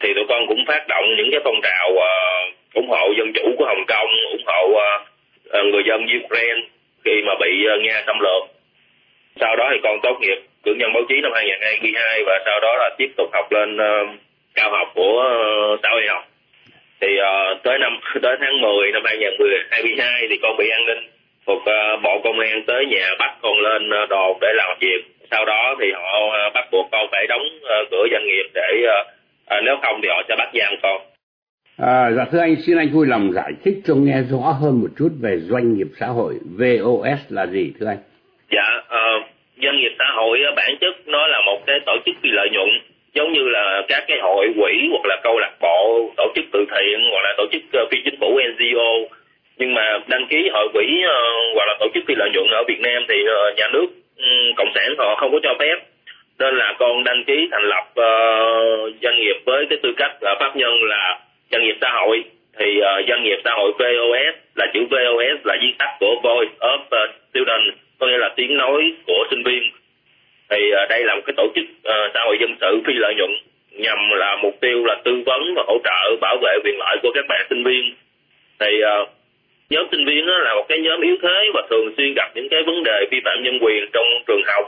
Thì 0.00 0.14
tụi 0.14 0.24
con 0.28 0.46
cũng 0.48 0.64
phát 0.68 0.88
động 0.88 1.04
những 1.16 1.30
cái 1.30 1.40
phong 1.44 1.60
trào 1.62 1.90
uh, 1.90 2.54
ủng 2.74 2.88
hộ 2.88 3.12
dân 3.18 3.32
chủ 3.34 3.54
của 3.58 3.64
Hồng 3.64 3.84
Kông 3.86 4.10
ủng 4.30 4.44
hộ 4.46 4.68
uh, 4.68 5.66
người 5.66 5.82
dân 5.86 6.06
Ukraine 6.24 6.60
khi 7.04 7.22
mà 7.26 7.32
bị 7.40 7.66
uh, 7.74 7.80
Nga 7.82 8.02
xâm 8.06 8.16
lược. 8.20 8.42
Sau 9.40 9.56
đó 9.56 9.68
thì 9.72 9.78
con 9.82 10.00
tốt 10.02 10.18
nghiệp 10.20 10.38
cử 10.64 10.74
nhân 10.74 10.92
báo 10.92 11.02
chí 11.08 11.20
năm 11.22 11.32
2022 11.34 12.22
và 12.26 12.42
sau 12.44 12.60
đó 12.60 12.76
là 12.78 12.90
tiếp 12.98 13.10
tục 13.16 13.28
học 13.32 13.52
lên 13.52 13.76
uh, 13.76 14.08
cao 14.54 14.70
học 14.70 14.88
của 14.94 15.14
uh, 15.74 15.80
xã 15.82 15.88
hội 15.90 16.06
học. 16.08 16.24
Thì 17.00 17.08
uh, 17.18 17.62
tới 17.62 17.78
năm 17.78 17.92
tới 18.22 18.36
tháng 18.40 18.60
10 18.60 18.92
năm 18.92 19.02
2022 19.04 20.26
thì 20.30 20.36
con 20.42 20.56
bị 20.58 20.68
an 20.68 20.86
ninh 20.86 21.02
thuộc 21.46 21.62
uh, 21.62 22.02
bộ 22.02 22.20
công 22.24 22.38
an 22.38 22.62
tới 22.66 22.86
nhà 22.86 23.08
bắt 23.18 23.36
con 23.42 23.58
lên 23.60 23.82
uh, 23.88 24.08
đồn 24.08 24.38
để 24.40 24.52
làm 24.54 24.78
việc. 24.80 25.00
Sau 25.30 25.44
đó 25.44 25.74
thì 25.80 25.86
họ 25.92 26.26
uh, 26.26 26.54
bắt 26.54 26.68
buộc 26.72 26.88
con 26.92 27.06
phải 27.12 27.26
đóng 27.28 27.46
uh, 27.56 27.90
cửa 27.90 28.06
doanh 28.10 28.26
nghiệp 28.26 28.46
để 28.54 28.70
uh, 28.84 29.06
uh, 29.56 29.64
nếu 29.64 29.76
không 29.82 30.00
thì 30.02 30.08
họ 30.08 30.22
sẽ 30.28 30.34
bắt 30.38 30.50
giam 30.54 30.74
con. 30.82 31.02
À, 31.78 32.10
dạ 32.16 32.24
thưa 32.32 32.38
anh, 32.38 32.56
xin 32.66 32.78
anh 32.78 32.88
vui 32.92 33.06
lòng 33.06 33.32
giải 33.32 33.52
thích 33.64 33.74
cho 33.86 33.94
nghe 33.94 34.22
rõ 34.30 34.52
hơn 34.60 34.80
một 34.80 34.88
chút 34.98 35.08
về 35.22 35.36
doanh 35.38 35.74
nghiệp 35.74 35.86
xã 36.00 36.06
hội 36.06 36.34
VOS 36.58 37.20
là 37.28 37.46
gì 37.46 37.72
thưa 37.80 37.86
anh? 37.86 37.98
Dạ, 38.50 38.68
uh, 38.78 39.24
doanh 39.62 39.76
nghiệp 39.76 39.94
xã 39.98 40.04
hội 40.16 40.38
bản 40.56 40.74
chất 40.80 40.94
nó 41.06 41.26
là 41.26 41.40
một 41.46 41.58
cái 41.66 41.76
tổ 41.86 41.92
chức 42.06 42.14
phi 42.22 42.28
lợi 42.32 42.48
nhuận 42.52 42.68
giống 43.14 43.32
như 43.32 43.48
là 43.48 43.82
các 43.88 44.04
cái 44.08 44.18
hội 44.22 44.48
quỹ 44.60 44.88
hoặc 44.90 45.06
là 45.06 45.20
câu 45.22 45.38
lạc 45.38 45.52
bộ 45.60 46.10
tổ 46.16 46.32
chức 46.34 46.44
từ 46.52 46.64
thiện 46.70 47.10
hoặc 47.10 47.22
là 47.22 47.34
tổ 47.36 47.46
chức 47.52 47.62
uh, 47.82 47.90
phi 47.90 47.98
chính 48.04 48.20
phủ 48.20 48.40
NGO 48.40 49.16
nhưng 49.56 49.74
mà 49.74 49.98
đăng 50.06 50.26
ký 50.26 50.48
hội 50.52 50.68
quỹ 50.72 50.86
uh, 51.04 51.54
hoặc 51.54 51.64
là 51.66 51.76
tổ 51.80 51.86
chức 51.94 52.04
phi 52.06 52.14
lợi 52.14 52.30
nhuận 52.32 52.46
ở 52.50 52.64
Việt 52.68 52.80
Nam 52.80 53.02
thì 53.08 53.14
uh, 53.22 53.56
nhà 53.56 53.68
nước 53.72 53.86
um, 54.16 54.54
cộng 54.56 54.72
sản 54.74 54.94
họ 54.98 55.14
không 55.14 55.32
có 55.32 55.38
cho 55.42 55.54
phép. 55.58 55.76
Nên 56.38 56.56
là 56.56 56.74
con 56.78 57.04
đăng 57.04 57.24
ký 57.24 57.48
thành 57.52 57.62
lập 57.62 57.84
uh, 57.88 58.94
doanh 59.02 59.16
nghiệp 59.20 59.36
với 59.44 59.66
cái 59.70 59.78
tư 59.82 59.92
cách 59.96 60.12
là 60.20 60.36
pháp 60.40 60.56
nhân 60.56 60.84
là 60.84 61.18
doanh 61.52 61.62
nghiệp 61.62 61.76
xã 61.80 61.90
hội. 61.92 62.24
Thì 62.58 62.80
uh, 62.80 63.08
doanh 63.08 63.22
nghiệp 63.22 63.38
xã 63.44 63.50
hội 63.56 63.72
VOS 63.78 64.34
là 64.54 64.66
chữ 64.74 64.80
VOS 64.90 65.38
là 65.44 65.56
viết 65.60 65.74
tắt 65.78 65.96
của 66.00 66.14
Voice 66.22 66.52
of 66.60 67.08
Student 67.30 67.74
có 67.98 68.06
nghĩa 68.06 68.18
là 68.18 68.32
tiếng 68.36 68.56
nói 68.56 68.92
của 69.06 69.26
sinh 69.30 69.42
viên 69.42 69.62
thì 70.50 70.58
uh, 70.82 70.88
đây 70.88 71.04
là 71.04 71.14
một 71.14 71.22
cái 71.26 71.34
tổ 71.36 71.46
chức 71.54 71.64
uh, 71.64 72.10
xã 72.14 72.20
hội 72.26 72.36
dân 72.40 72.50
sự 72.60 72.80
phi 72.86 72.92
lợi 72.96 73.14
nhuận 73.14 73.30
nhằm 73.78 73.98
là 74.16 74.36
mục 74.42 74.54
tiêu 74.60 74.84
là 74.84 74.94
tư 75.04 75.22
vấn 75.26 75.54
và 75.56 75.62
hỗ 75.66 75.78
trợ 75.84 76.16
bảo 76.20 76.36
vệ 76.42 76.58
quyền 76.64 76.78
lợi 76.78 76.96
của 77.02 77.12
các 77.14 77.24
bạn 77.28 77.46
sinh 77.50 77.64
viên. 77.64 77.94
Thì 78.60 78.70
uh, 79.02 79.08
nhóm 79.70 79.86
sinh 79.90 80.04
viên 80.06 80.26
đó 80.26 80.38
là 80.38 80.54
một 80.54 80.64
cái 80.68 80.78
nhóm 80.80 81.00
yếu 81.00 81.16
thế 81.22 81.38
và 81.54 81.62
thường 81.70 81.94
xuyên 81.96 82.14
gặp 82.14 82.30
những 82.34 82.48
cái 82.50 82.62
vấn 82.66 82.82
đề 82.84 83.06
vi 83.10 83.20
phạm 83.24 83.42
nhân 83.42 83.58
quyền 83.60 83.84
trong 83.92 84.06
trường 84.26 84.42
học. 84.46 84.64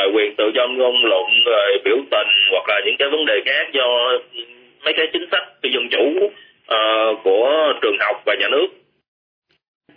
Uh, 0.00 0.14
quyền 0.14 0.34
tự 0.36 0.50
do 0.54 0.68
ngôn 0.68 1.04
luận 1.04 1.24
rồi 1.46 1.78
biểu 1.84 1.96
tình 2.10 2.30
hoặc 2.50 2.64
là 2.68 2.80
những 2.86 2.96
cái 2.98 3.08
vấn 3.08 3.26
đề 3.26 3.40
khác 3.46 3.68
do 3.72 3.88
mấy 4.84 4.94
cái 4.96 5.06
chính 5.12 5.26
sách 5.32 5.42
dân 5.62 5.88
chủ 5.90 6.04
uh, 6.26 7.18
của 7.24 7.72
trường 7.82 7.96
học 8.00 8.22
và 8.26 8.34
nhà 8.40 8.48
nước. 8.48 8.66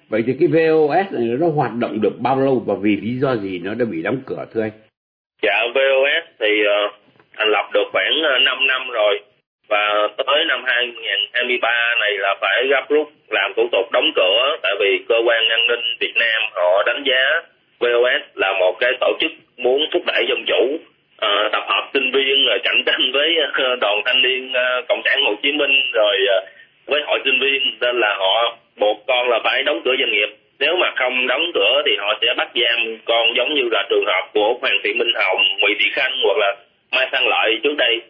Vậy 0.09 0.23
thì 0.27 0.33
cái 0.39 0.47
VOS 0.47 1.13
này 1.13 1.37
nó 1.39 1.47
hoạt 1.47 1.71
động 1.79 2.01
được 2.01 2.19
bao 2.19 2.39
lâu 2.39 2.63
và 2.67 2.75
vì 2.81 2.95
lý 2.95 3.19
do 3.21 3.35
gì 3.35 3.59
nó 3.63 3.73
đã 3.73 3.85
bị 3.91 4.01
đóng 4.01 4.17
cửa 4.25 4.45
thưa 4.53 4.61
anh? 4.61 4.71
Dạ 5.41 5.65
VOS 5.75 6.25
thì 6.39 6.61
uh, 6.61 6.93
thành 7.37 7.49
lập 7.49 7.65
được 7.73 7.87
khoảng 7.91 8.21
ờ, 8.23 8.39
5 8.39 8.67
năm 8.67 8.89
rồi. 8.89 9.19
Và 9.69 10.07
tới 10.17 10.45
năm 10.45 10.63
2023 10.65 11.95
này 11.99 12.11
là 12.17 12.35
phải 12.41 12.67
gấp 12.69 12.85
rút 12.89 13.11
làm 13.29 13.53
thủ 13.55 13.67
tục 13.71 13.91
đóng 13.91 14.11
cửa 14.15 14.57
tại 14.63 14.71
vì 14.79 14.99
cơ 15.09 15.15
quan 15.25 15.49
an 15.49 15.67
ninh 15.67 15.95
Việt 15.99 16.13
Nam 16.15 16.41
họ 16.55 16.83
đánh 16.85 17.03
giá 17.05 17.41
VOS 17.79 18.21
là 18.35 18.53
một 18.59 18.75
cái 18.79 18.91
tổ 18.99 19.13
chức 19.19 19.31
muốn 19.57 19.81
thúc 19.93 20.01
đẩy 20.07 20.25
dân 20.29 20.45
chủ 20.47 20.75
uh, 20.75 21.51
tập 21.51 21.63
hợp 21.67 21.89
sinh 21.93 22.11
viên 22.11 22.45
rồi 22.45 22.59
cạnh 22.63 22.83
tranh 22.85 23.11
với 23.13 23.35
uh, 23.39 23.79
đoàn 23.79 24.01
thanh 24.05 24.21
niên 24.21 24.51
uh, 24.51 24.87
cộng 24.87 25.01
sản 25.05 25.21
Hồ 25.25 25.35
Chí 25.43 25.51
Minh 25.51 25.91
rồi 25.93 26.17
uh, 26.37 26.49
với 26.87 27.01
hội 27.07 27.19
sinh 27.25 27.39
viên. 27.39 27.77
Nên 27.81 27.99
là 27.99 28.15
họ 28.19 28.57
buộc 28.77 28.97
con 29.07 29.29
là 29.29 29.39
phải 29.43 29.63
đóng 29.63 29.81
cửa 29.85 29.95
doanh 29.99 30.11
nghiệp 30.11 30.29
nếu 30.59 30.75
mà 30.81 30.87
không 30.95 31.27
đóng 31.27 31.45
cửa 31.53 31.81
thì 31.85 31.91
họ 31.99 32.13
sẽ 32.21 32.27
bắt 32.37 32.49
giam 32.55 32.97
con 33.05 33.25
giống 33.37 33.53
như 33.53 33.69
là 33.71 33.83
trường 33.89 34.05
hợp 34.05 34.29
của 34.33 34.57
Hoàng 34.61 34.77
Thị 34.83 34.93
Minh 34.93 35.13
Hồng, 35.15 35.41
Nguyễn 35.59 35.77
Thị 35.79 35.89
Khanh 35.93 36.11
hoặc 36.23 36.37
là 36.37 36.55
Mai 36.91 37.09
Sang 37.11 37.27
Lợi 37.27 37.59
trước 37.63 37.75
đây. 37.77 38.01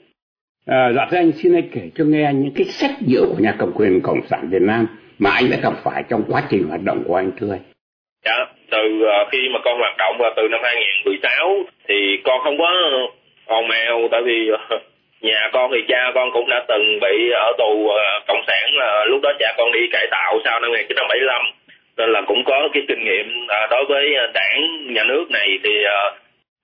À, 0.68 0.92
dạ 0.96 1.08
thưa 1.12 1.18
anh 1.18 1.32
xin 1.32 1.56
anh 1.56 1.70
kể 1.74 1.82
cho 1.96 2.04
nghe 2.08 2.32
những 2.34 2.54
cái 2.56 2.66
sách 2.66 2.92
nhiễu 3.08 3.26
của 3.26 3.40
nhà 3.40 3.56
cầm 3.60 3.72
quyền 3.76 4.02
Cộng 4.04 4.22
sản 4.30 4.50
Việt 4.52 4.62
Nam 4.62 4.88
mà 5.20 5.30
anh 5.32 5.52
đã 5.52 5.58
gặp 5.64 5.74
phải 5.84 6.04
trong 6.10 6.24
quá 6.30 6.42
trình 6.50 6.64
hoạt 6.70 6.82
động 6.84 7.04
của 7.08 7.16
anh 7.16 7.32
thưa 7.40 7.52
anh. 7.52 7.66
Dạ, 8.26 8.46
từ 8.72 8.84
uh, 9.04 9.28
khi 9.32 9.38
mà 9.54 9.60
con 9.64 9.80
hoạt 9.80 9.98
động 9.98 10.16
là 10.22 10.30
từ 10.36 10.48
năm 10.52 10.60
2016 10.64 11.64
thì 11.88 12.18
con 12.24 12.40
không 12.44 12.58
có 12.58 12.70
ồn 13.46 13.70
ào 13.70 14.08
tại 14.12 14.22
vì 14.26 14.50
uh, 14.52 14.82
nhà 15.22 15.50
con 15.54 15.72
thì 15.74 15.82
cha 15.88 16.12
con 16.16 16.30
cũng 16.34 16.50
đã 16.50 16.66
từng 16.68 17.00
bị 17.02 17.30
ở 17.32 17.54
tù 17.58 17.74
uh, 17.86 17.94
cộng 18.28 18.44
sản 18.48 18.66
lúc 19.06 19.22
đó 19.22 19.32
cha 19.40 19.54
con 19.58 19.72
đi 19.72 19.80
cải 19.92 20.08
tạo 20.12 20.40
sau 20.44 20.60
năm 20.60 20.72
1975 20.72 21.42
nên 21.98 22.10
là 22.10 22.22
cũng 22.22 22.44
có 22.44 22.70
cái 22.74 22.84
kinh 22.88 23.04
nghiệm 23.04 23.48
à, 23.48 23.68
đối 23.72 23.86
với 23.86 24.16
à, 24.16 24.28
đảng 24.34 24.94
nhà 24.94 25.04
nước 25.04 25.26
này 25.32 25.60
thì 25.64 25.84
à, 25.84 26.12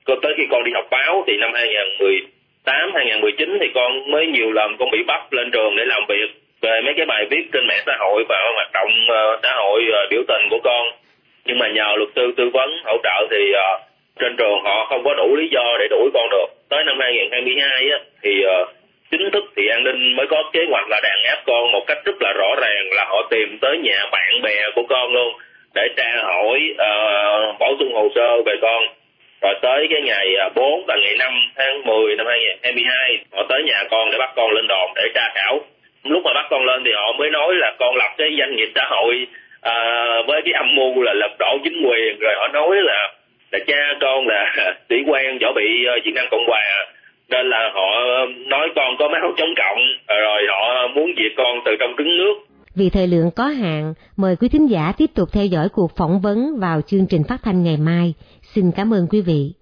có 0.06 0.16
tới 0.22 0.34
khi 0.38 0.48
con 0.52 0.64
đi 0.64 0.72
học 0.74 0.86
báo 0.92 1.24
thì 1.28 1.38
năm 1.38 1.52
2018 1.54 2.92
2019 2.94 3.58
thì 3.62 3.68
con 3.76 4.12
mới 4.12 4.28
nhiều 4.28 4.52
lần 4.52 4.78
con 4.80 4.92
bị 4.92 5.04
bắt 5.08 5.34
lên 5.34 5.52
trường 5.52 5.76
để 5.76 5.86
làm 5.86 6.02
việc 6.10 6.44
về 6.64 6.82
mấy 6.86 6.94
cái 6.98 7.06
bài 7.06 7.26
viết 7.30 7.44
trên 7.54 7.68
mạng 7.68 7.84
xã 7.86 7.94
hội 8.00 8.24
và 8.30 8.52
hoạt 8.56 8.70
động 8.74 8.92
uh, 9.04 9.40
xã 9.44 9.54
hội 9.56 9.84
uh, 9.90 10.10
biểu 10.12 10.24
tình 10.28 10.48
của 10.50 10.60
con. 10.64 10.88
Nhưng 11.46 11.60
mà 11.60 11.68
nhờ 11.68 11.96
luật 11.98 12.10
sư 12.16 12.34
tư 12.38 12.50
vấn 12.54 12.70
hỗ 12.86 12.98
trợ 13.04 13.28
thì 13.32 13.52
uh, 13.52 13.82
trên 14.20 14.36
trường 14.38 14.64
họ 14.64 14.86
không 14.90 15.04
có 15.04 15.14
đủ 15.14 15.36
lý 15.36 15.48
do 15.52 15.78
để 15.80 15.88
đuổi 15.90 16.10
con 16.14 16.30
được. 16.32 16.48
Tới 16.70 16.84
năm 16.86 16.98
2022 17.00 17.90
á, 17.90 18.00
thì 18.24 18.44
uh, 18.46 18.70
chính 19.18 19.32
thức 19.32 19.44
thì 19.56 19.68
an 19.68 19.84
ninh 19.84 20.16
mới 20.16 20.28
có 20.28 20.44
kế 20.54 20.66
hoạch 20.70 20.90
là 20.90 21.00
đàn 21.04 21.24
áp 21.24 21.42
con 21.46 21.72
một 21.72 21.84
cách 21.88 21.98
rất 22.06 22.22
là 22.22 22.34
rõ 22.34 22.56
ràng 22.62 22.84
là 22.92 23.06
họ 23.10 23.28
tìm 23.30 23.58
tới 23.62 23.78
nhà 23.78 24.06
bạn 24.12 24.42
bè 24.42 24.58
của 24.76 24.84
con 24.90 25.14
luôn 25.14 25.34
để 25.76 25.88
tra 25.98 26.22
hỏi 26.24 26.60
uh, 26.72 27.60
bổ 27.60 27.76
sung 27.80 27.94
hồ 27.94 28.10
sơ 28.16 28.42
về 28.42 28.54
con. 28.62 28.84
Rồi 29.42 29.54
tới 29.62 29.88
cái 29.90 30.02
ngày 30.02 30.36
ờ, 30.36 30.50
4 30.56 30.86
và 30.88 30.96
ngày 31.02 31.16
5 31.20 31.34
tháng 31.56 31.84
10 31.86 32.16
năm 32.16 32.28
2022 32.28 33.18
họ 33.32 33.46
tới 33.50 33.64
nhà 33.64 33.84
con 33.92 34.12
để 34.12 34.18
bắt 34.18 34.34
con 34.36 34.52
lên 34.52 34.68
đồn 34.68 34.92
để 34.96 35.02
tra 35.16 35.30
khảo. 35.36 35.60
Lúc 36.04 36.24
mà 36.26 36.34
bắt 36.34 36.48
con 36.50 36.66
lên 36.66 36.84
thì 36.86 36.92
họ 36.96 37.14
mới 37.20 37.30
nói 37.30 37.56
là 37.56 37.74
con 37.80 37.96
lập 37.96 38.12
cái 38.18 38.36
doanh 38.40 38.56
nghiệp 38.56 38.72
xã 38.76 38.86
hội 38.90 39.28
à, 39.62 39.76
với 40.28 40.42
cái 40.46 40.54
âm 40.54 40.76
mưu 40.76 41.02
là 41.02 41.14
lật 41.14 41.36
đổ 41.40 41.58
chính 41.64 41.82
quyền. 41.86 42.20
Rồi 42.20 42.34
họ 42.38 42.48
nói 42.48 42.78
là 42.82 43.10
là 43.52 43.60
cha 43.68 43.94
con 44.02 44.28
là 44.28 44.54
sĩ 44.90 44.96
quan 45.08 45.38
võ 45.40 45.52
bị 45.52 45.86
Việt 46.06 46.12
Nam 46.16 46.26
Cộng 46.32 46.46
Hòa 46.48 46.86
nên 47.30 47.50
là 47.50 47.72
họ 47.74 47.90
um, 48.22 48.50
nói 48.50 48.70
con 48.76 48.96
có 49.00 49.10
máu 49.10 49.32
chống 49.38 49.54
cộng 49.58 49.80
rồi 50.08 50.42
họ 50.50 50.88
muốn 50.96 51.12
diệt 51.18 51.32
con 51.38 51.60
từ 51.66 51.72
trong 51.80 51.94
trứng 51.98 52.18
nước 52.18 52.34
vì 52.76 52.90
thời 52.90 53.08
lượng 53.08 53.32
có 53.36 53.46
hạn, 53.46 53.94
mời 54.18 54.36
quý 54.36 54.50
thính 54.50 54.68
giả 54.68 54.94
tiếp 54.98 55.10
tục 55.16 55.30
theo 55.34 55.46
dõi 55.46 55.70
cuộc 55.70 55.92
phỏng 55.98 56.22
vấn 56.22 56.60
vào 56.60 56.82
chương 56.82 57.08
trình 57.10 57.24
phát 57.30 57.38
thanh 57.44 57.64
ngày 57.64 57.78
mai. 57.78 58.14
Xin 58.42 58.72
cảm 58.72 58.94
ơn 58.94 59.08
quý 59.08 59.22
vị. 59.22 59.54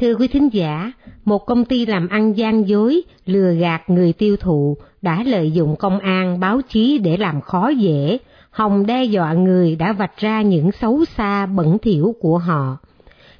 Thưa 0.00 0.14
quý 0.14 0.28
thính 0.28 0.48
giả, 0.52 0.92
một 1.24 1.38
công 1.46 1.64
ty 1.64 1.86
làm 1.86 2.08
ăn 2.08 2.36
gian 2.36 2.68
dối, 2.68 3.02
lừa 3.26 3.54
gạt 3.54 3.90
người 3.90 4.12
tiêu 4.12 4.36
thụ 4.36 4.76
đã 5.02 5.22
lợi 5.26 5.50
dụng 5.50 5.76
công 5.76 5.98
an, 5.98 6.40
báo 6.40 6.60
chí 6.68 6.98
để 6.98 7.16
làm 7.16 7.40
khó 7.40 7.68
dễ, 7.68 8.18
hòng 8.50 8.86
đe 8.86 9.04
dọa 9.04 9.32
người 9.32 9.76
đã 9.76 9.92
vạch 9.92 10.16
ra 10.16 10.42
những 10.42 10.72
xấu 10.72 11.04
xa 11.04 11.46
bẩn 11.46 11.78
thỉu 11.78 12.14
của 12.20 12.38
họ. 12.38 12.76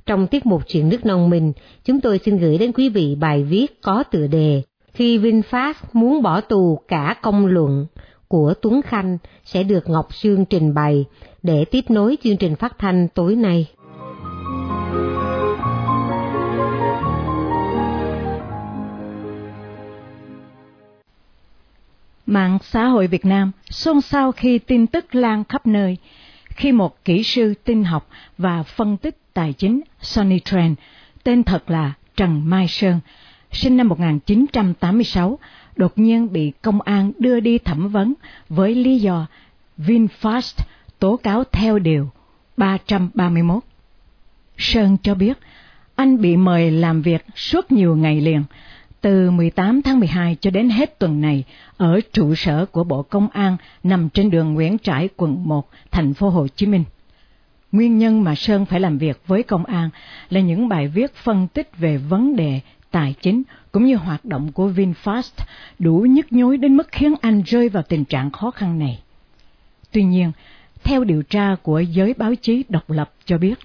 Trong 0.07 0.27
tiết 0.27 0.47
mục 0.47 0.63
chuyện 0.67 0.89
nước 0.89 1.07
nông 1.07 1.31
mình, 1.31 1.53
chúng 1.85 2.01
tôi 2.01 2.19
xin 2.19 2.37
gửi 2.37 2.59
đến 2.59 2.73
quý 2.73 2.89
vị 2.89 3.15
bài 3.15 3.43
viết 3.45 3.83
có 3.83 4.03
tựa 4.03 4.27
đề 4.27 4.63
Khi 4.93 5.19
VinFast 5.19 5.75
muốn 5.93 6.23
bỏ 6.23 6.41
tù 6.41 6.81
cả 6.89 7.17
công 7.23 7.47
luận 7.47 7.87
của 8.29 8.55
Tuấn 8.63 8.83
Khanh 8.83 9.19
sẽ 9.45 9.63
được 9.63 9.89
Ngọc 9.89 10.15
Sương 10.15 10.45
trình 10.45 10.75
bày 10.75 11.05
để 11.43 11.65
tiếp 11.65 11.85
nối 11.89 12.19
chương 12.25 12.37
trình 12.37 12.57
phát 12.57 12.79
thanh 12.79 13.09
tối 13.15 13.37
nay. 13.37 13.67
Mạng 22.31 22.59
xã 22.63 22.85
hội 22.85 23.07
Việt 23.07 23.25
Nam 23.25 23.53
xôn 23.71 24.01
xao 24.01 24.33
khi 24.33 24.59
tin 24.59 24.87
tức 24.87 25.15
lan 25.15 25.45
khắp 25.45 25.67
nơi, 25.67 25.97
khi 26.45 26.73
một 26.73 27.05
kỹ 27.05 27.23
sư 27.23 27.55
tin 27.65 27.85
học 27.85 28.09
và 28.39 28.63
phân 28.63 28.97
tích 28.97 29.17
tài 29.35 29.53
chính 29.53 29.81
Sonny 30.01 30.41
Trend, 30.41 30.79
tên 31.25 31.43
thật 31.43 31.71
là 31.71 31.93
Trần 32.17 32.51
Mai 32.51 32.69
Sơn, 32.69 33.01
sinh 33.53 33.77
năm 33.77 33.89
1986, 33.89 35.39
đột 35.77 35.99
nhiên 35.99 36.33
bị 36.33 36.53
công 36.63 36.81
an 36.81 37.13
đưa 37.19 37.41
đi 37.41 37.59
thẩm 37.59 37.89
vấn 37.89 38.15
với 38.49 38.75
lý 38.75 38.99
do 38.99 39.27
VinFast 39.79 40.59
tố 40.99 41.17
cáo 41.17 41.45
theo 41.45 41.79
điều 41.79 42.11
331. 42.57 43.63
Sơn 44.59 44.97
cho 45.03 45.15
biết 45.15 45.39
anh 45.95 46.21
bị 46.21 46.37
mời 46.37 46.71
làm 46.71 47.03
việc 47.03 47.27
suốt 47.35 47.73
nhiều 47.73 47.97
ngày 47.97 48.21
liền, 48.21 48.43
từ 49.01 49.31
18 49.31 49.83
tháng 49.83 50.01
12 50.01 50.37
cho 50.41 50.51
đến 50.51 50.71
hết 50.71 50.99
tuần 50.99 51.21
này 51.21 51.45
ở 51.77 52.01
trụ 52.13 52.35
sở 52.35 52.67
của 52.67 52.85
Bộ 52.85 53.03
Công 53.03 53.29
an 53.29 53.57
nằm 53.83 54.09
trên 54.09 54.31
đường 54.31 54.55
Nguyễn 54.55 54.79
Trãi, 54.79 55.09
quận 55.17 55.49
1, 55.49 55.69
thành 55.91 56.15
phố 56.15 56.29
Hồ 56.29 56.47
Chí 56.49 56.67
Minh. 56.67 56.85
Nguyên 57.73 57.99
nhân 57.99 58.25
mà 58.25 58.35
Sơn 58.35 58.67
phải 58.67 58.81
làm 58.81 58.99
việc 58.99 59.23
với 59.27 59.43
công 59.43 59.65
an 59.65 59.91
là 60.31 60.41
những 60.41 60.69
bài 60.69 60.89
viết 60.89 61.15
phân 61.15 61.49
tích 61.49 61.71
về 61.79 61.97
vấn 61.97 62.37
đề 62.37 62.61
tài 62.91 63.15
chính 63.21 63.43
cũng 63.73 63.85
như 63.85 63.97
hoạt 63.97 64.25
động 64.25 64.53
của 64.53 64.69
VinFast 64.69 65.45
đủ 65.79 66.07
nhức 66.11 66.33
nhối 66.33 66.57
đến 66.57 66.77
mức 66.77 66.89
khiến 66.93 67.15
anh 67.21 67.43
rơi 67.43 67.69
vào 67.69 67.83
tình 67.83 68.05
trạng 68.05 68.31
khó 68.31 68.51
khăn 68.51 68.79
này. 68.79 69.03
Tuy 69.93 70.03
nhiên, 70.03 70.33
theo 70.85 71.05
điều 71.05 71.23
tra 71.23 71.57
của 71.63 71.81
giới 71.81 72.15
báo 72.15 72.35
chí 72.35 72.65
độc 72.69 72.91
lập 72.91 73.13
cho 73.25 73.39
biết, 73.39 73.59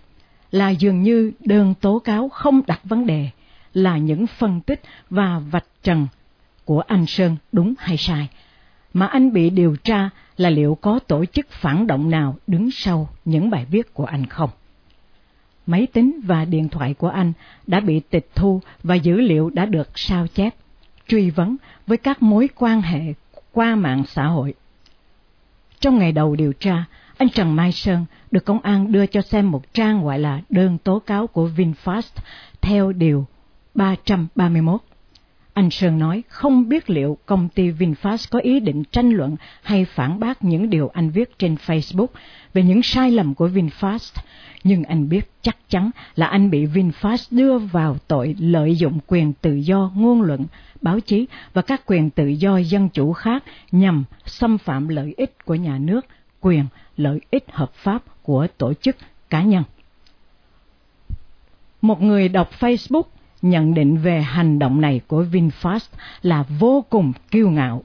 là 0.52 0.70
dường 0.70 1.02
như 1.02 1.32
đơn 1.40 1.74
tố 1.82 2.00
cáo 2.00 2.30
không 2.30 2.62
đặt 2.68 2.80
vấn 2.84 3.06
đề, 3.08 3.30
là 3.74 3.98
những 3.98 4.27
phân 4.27 4.62
tích 4.62 4.82
và 5.10 5.39
vạch 5.39 5.65
trần 5.84 6.08
của 6.65 6.82
anh 6.82 7.06
Sơn 7.06 7.36
đúng 7.51 7.74
hay 7.77 7.98
sai, 7.98 8.27
mà 8.94 9.06
anh 9.06 9.34
bị 9.34 9.50
điều 9.50 9.75
tra 9.75 10.10
là 10.38 10.50
liệu 10.50 10.75
có 10.75 11.00
tổ 11.00 11.25
chức 11.25 11.50
phản 11.50 11.88
động 11.88 12.10
nào 12.10 12.36
đứng 12.48 12.72
sau 12.72 13.10
những 13.25 13.50
bài 13.50 13.65
viết 13.70 13.94
của 13.94 14.06
anh 14.06 14.25
không. 14.25 14.50
Máy 15.65 15.88
tính 15.94 16.20
và 16.24 16.46
điện 16.46 16.70
thoại 16.70 16.94
của 16.94 17.08
anh 17.08 17.34
đã 17.68 17.80
bị 17.80 18.00
tịch 18.00 18.30
thu 18.36 18.62
và 18.84 18.96
dữ 18.96 19.22
liệu 19.22 19.50
đã 19.50 19.65
được 19.65 19.89
sao 19.96 20.27
chép, 20.27 20.56
truy 21.08 21.30
vấn 21.30 21.56
với 21.88 21.98
các 21.98 22.22
mối 22.22 22.50
quan 22.56 22.82
hệ 22.82 23.13
qua 23.51 23.75
mạng 23.75 24.03
xã 24.08 24.25
hội. 24.25 24.53
Trong 25.80 25.98
ngày 25.98 26.12
đầu 26.12 26.36
điều 26.36 26.53
tra, 26.53 26.86
anh 27.18 27.30
Trần 27.30 27.56
Mai 27.56 27.72
Sơn 27.72 28.06
được 28.32 28.46
công 28.46 28.60
an 28.60 28.92
đưa 28.92 29.06
cho 29.06 29.22
xem 29.22 29.51
một 29.51 29.74
trang 29.74 30.03
gọi 30.03 30.20
là 30.20 30.42
đơn 30.50 30.77
tố 30.77 31.00
cáo 31.00 31.27
của 31.27 31.50
VinFast 31.58 32.22
theo 32.62 32.92
điều 32.92 33.25
331. 33.75 34.82
Anh 35.53 35.70
Sơn 35.70 36.00
nói 36.00 36.24
không 36.27 36.70
biết 36.70 36.89
liệu 36.89 37.18
công 37.25 37.50
ty 37.50 37.72
VinFast 37.72 38.27
có 38.32 38.39
ý 38.39 38.60
định 38.60 38.84
tranh 38.84 39.10
luận 39.10 39.36
hay 39.63 39.86
phản 39.86 40.20
bác 40.20 40.44
những 40.44 40.70
điều 40.70 40.88
anh 40.88 41.10
viết 41.10 41.39
trên 41.39 41.56
Facebook 41.65 42.08
về 42.53 42.63
những 42.63 42.84
sai 42.84 43.12
lầm 43.12 43.34
của 43.34 43.48
VinFast, 43.48 44.22
nhưng 44.63 44.84
anh 44.84 45.10
biết 45.10 45.32
chắc 45.42 45.58
chắn 45.70 45.92
là 46.15 46.27
anh 46.27 46.50
bị 46.50 46.65
VinFast 46.65 47.27
đưa 47.31 47.57
vào 47.57 47.98
tội 48.07 48.36
lợi 48.40 48.75
dụng 48.75 49.00
quyền 49.07 49.33
tự 49.33 49.53
do 49.53 49.92
ngôn 49.96 50.22
luận, 50.22 50.46
báo 50.81 51.00
chí 51.00 51.25
và 51.53 51.62
các 51.62 51.81
quyền 51.86 52.09
tự 52.09 52.27
do 52.27 52.57
dân 52.57 52.90
chủ 52.90 53.14
khác 53.14 53.44
nhằm 53.72 54.03
xâm 54.25 54.57
phạm 54.57 54.88
lợi 54.88 55.14
ích 55.18 55.46
của 55.46 55.55
nhà 55.55 55.77
nước, 55.77 56.05
quyền 56.42 56.66
lợi 56.98 57.20
ích 57.31 57.46
hợp 57.51 57.74
pháp 57.74 58.03
của 58.24 58.48
tổ 58.57 58.74
chức 58.74 58.96
cá 59.29 59.44
nhân. 59.44 59.64
Một 61.81 62.01
người 62.01 62.29
đọc 62.29 62.50
Facebook 62.59 63.03
nhận 63.44 63.74
định 63.74 63.98
về 63.98 64.22
hành 64.22 64.60
động 64.60 64.82
này 64.82 65.01
của 65.08 65.24
VinFast 65.32 65.79
là 66.22 66.44
vô 66.60 66.86
cùng 66.90 67.14
kiêu 67.32 67.50
ngạo 67.50 67.84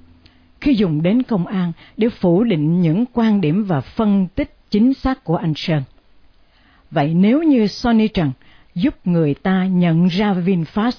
khi 0.61 0.75
dùng 0.75 1.03
đến 1.03 1.23
công 1.23 1.47
an 1.47 1.73
để 1.97 2.09
phủ 2.09 2.45
định 2.45 2.81
những 2.81 3.05
quan 3.13 3.41
điểm 3.41 3.65
và 3.65 3.81
phân 3.81 4.27
tích 4.35 4.57
chính 4.71 4.95
xác 4.95 5.25
của 5.25 5.37
anh 5.37 5.53
Sơn. 5.57 5.83
Vậy 6.91 7.15
nếu 7.15 7.43
như 7.43 7.67
Sony 7.67 8.09
Trần 8.09 8.33
giúp 8.75 8.95
người 9.05 9.35
ta 9.35 9.67
nhận 9.67 10.07
ra 10.07 10.35
VinFast 10.35 10.93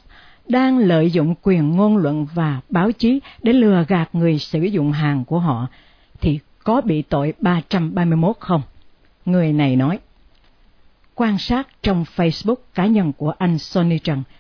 đang 0.48 0.78
lợi 0.78 1.12
dụng 1.12 1.36
quyền 1.42 1.72
ngôn 1.72 1.98
luận 1.98 2.28
và 2.34 2.62
báo 2.70 2.92
chí 2.92 3.20
để 3.44 3.54
lừa 3.54 3.86
gạt 3.88 4.16
người 4.16 4.40
sử 4.40 4.62
dụng 4.62 4.92
hàng 4.92 5.26
của 5.26 5.40
họ, 5.40 5.68
thì 6.22 6.40
có 6.64 6.82
bị 6.82 7.02
tội 7.02 7.34
331 7.40 8.36
không? 8.40 8.62
Người 9.26 9.54
này 9.54 9.76
nói. 9.76 10.00
Quan 11.16 11.38
sát 11.38 11.68
trong 11.84 12.06
Facebook 12.16 12.56
cá 12.74 12.86
nhân 12.86 13.14
của 13.14 13.34
anh 13.38 13.58
Sony 13.58 14.00
Trần– 14.00 14.24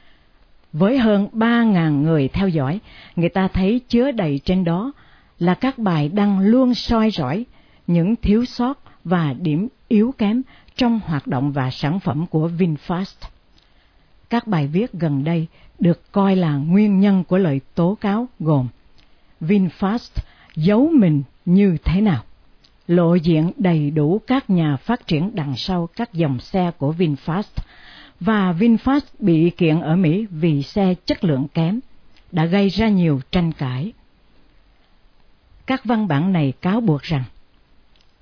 với 0.73 0.97
hơn 0.97 1.27
3.000 1.33 2.01
người 2.01 2.27
theo 2.27 2.47
dõi, 2.47 2.79
người 3.15 3.29
ta 3.29 3.47
thấy 3.47 3.81
chứa 3.89 4.11
đầy 4.11 4.39
trên 4.45 4.63
đó 4.63 4.91
là 5.39 5.53
các 5.53 5.77
bài 5.77 6.09
đăng 6.09 6.39
luôn 6.39 6.73
soi 6.73 7.11
rõi 7.11 7.45
những 7.87 8.15
thiếu 8.15 8.45
sót 8.45 8.79
và 9.03 9.33
điểm 9.39 9.67
yếu 9.87 10.13
kém 10.17 10.41
trong 10.75 10.99
hoạt 11.05 11.27
động 11.27 11.51
và 11.51 11.71
sản 11.71 11.99
phẩm 11.99 12.25
của 12.25 12.49
VinFast. 12.57 13.27
Các 14.29 14.47
bài 14.47 14.67
viết 14.67 14.93
gần 14.93 15.23
đây 15.23 15.47
được 15.79 16.11
coi 16.11 16.35
là 16.35 16.55
nguyên 16.55 16.99
nhân 16.99 17.23
của 17.23 17.37
lời 17.37 17.61
tố 17.75 17.97
cáo 18.01 18.27
gồm 18.39 18.67
VinFast 19.41 20.21
giấu 20.55 20.89
mình 20.93 21.23
như 21.45 21.77
thế 21.83 22.01
nào, 22.01 22.23
lộ 22.87 23.15
diện 23.15 23.51
đầy 23.57 23.91
đủ 23.91 24.21
các 24.27 24.49
nhà 24.49 24.75
phát 24.75 25.07
triển 25.07 25.31
đằng 25.33 25.55
sau 25.55 25.87
các 25.95 26.13
dòng 26.13 26.39
xe 26.39 26.71
của 26.77 26.93
VinFast 26.97 27.61
và 28.19 28.53
VinFast 28.53 29.01
bị 29.19 29.49
kiện 29.49 29.79
ở 29.79 29.95
Mỹ 29.95 30.27
vì 30.31 30.63
xe 30.63 30.93
chất 31.05 31.23
lượng 31.23 31.47
kém, 31.53 31.79
đã 32.31 32.45
gây 32.45 32.69
ra 32.69 32.87
nhiều 32.87 33.21
tranh 33.31 33.51
cãi. 33.51 33.93
Các 35.65 35.85
văn 35.85 36.07
bản 36.07 36.33
này 36.33 36.53
cáo 36.61 36.81
buộc 36.81 37.01
rằng 37.01 37.23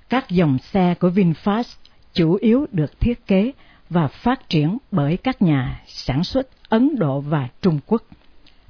các 0.10 0.30
dòng 0.30 0.58
xe 0.58 0.94
của 1.00 1.10
VinFast 1.10 1.76
chủ 2.14 2.34
yếu 2.34 2.66
được 2.72 3.00
thiết 3.00 3.28
kế 3.28 3.52
và 3.90 4.08
phát 4.08 4.50
triển 4.50 4.78
bởi 4.92 5.18
các 5.18 5.42
nhà 5.42 5.82
sản 5.88 6.24
xuất 6.24 6.48
Ấn 6.70 6.96
Độ 6.96 7.22
và 7.22 7.48
Trung 7.62 7.80
Quốc. 7.88 8.04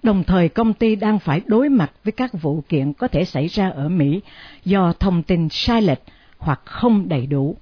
Đồng 0.04 0.24
thời 0.24 0.50
công 0.50 0.74
ty 0.74 0.96
đang 0.96 1.20
phải 1.20 1.42
đối 1.46 1.70
mặt 1.70 1.92
với 2.04 2.12
các 2.12 2.42
vụ 2.42 2.64
kiện 2.70 2.94
có 2.94 3.08
thể 3.08 3.26
xảy 3.26 3.48
ra 3.48 3.70
ở 3.70 3.90
Mỹ 3.90 4.22
do 4.66 4.94
thông 5.00 5.24
tin 5.24 5.48
sai 5.50 5.82
lệch 5.82 6.02
hoặc 6.38 6.62
không 6.66 7.10
đầy 7.10 7.28
đủ. 7.28 7.58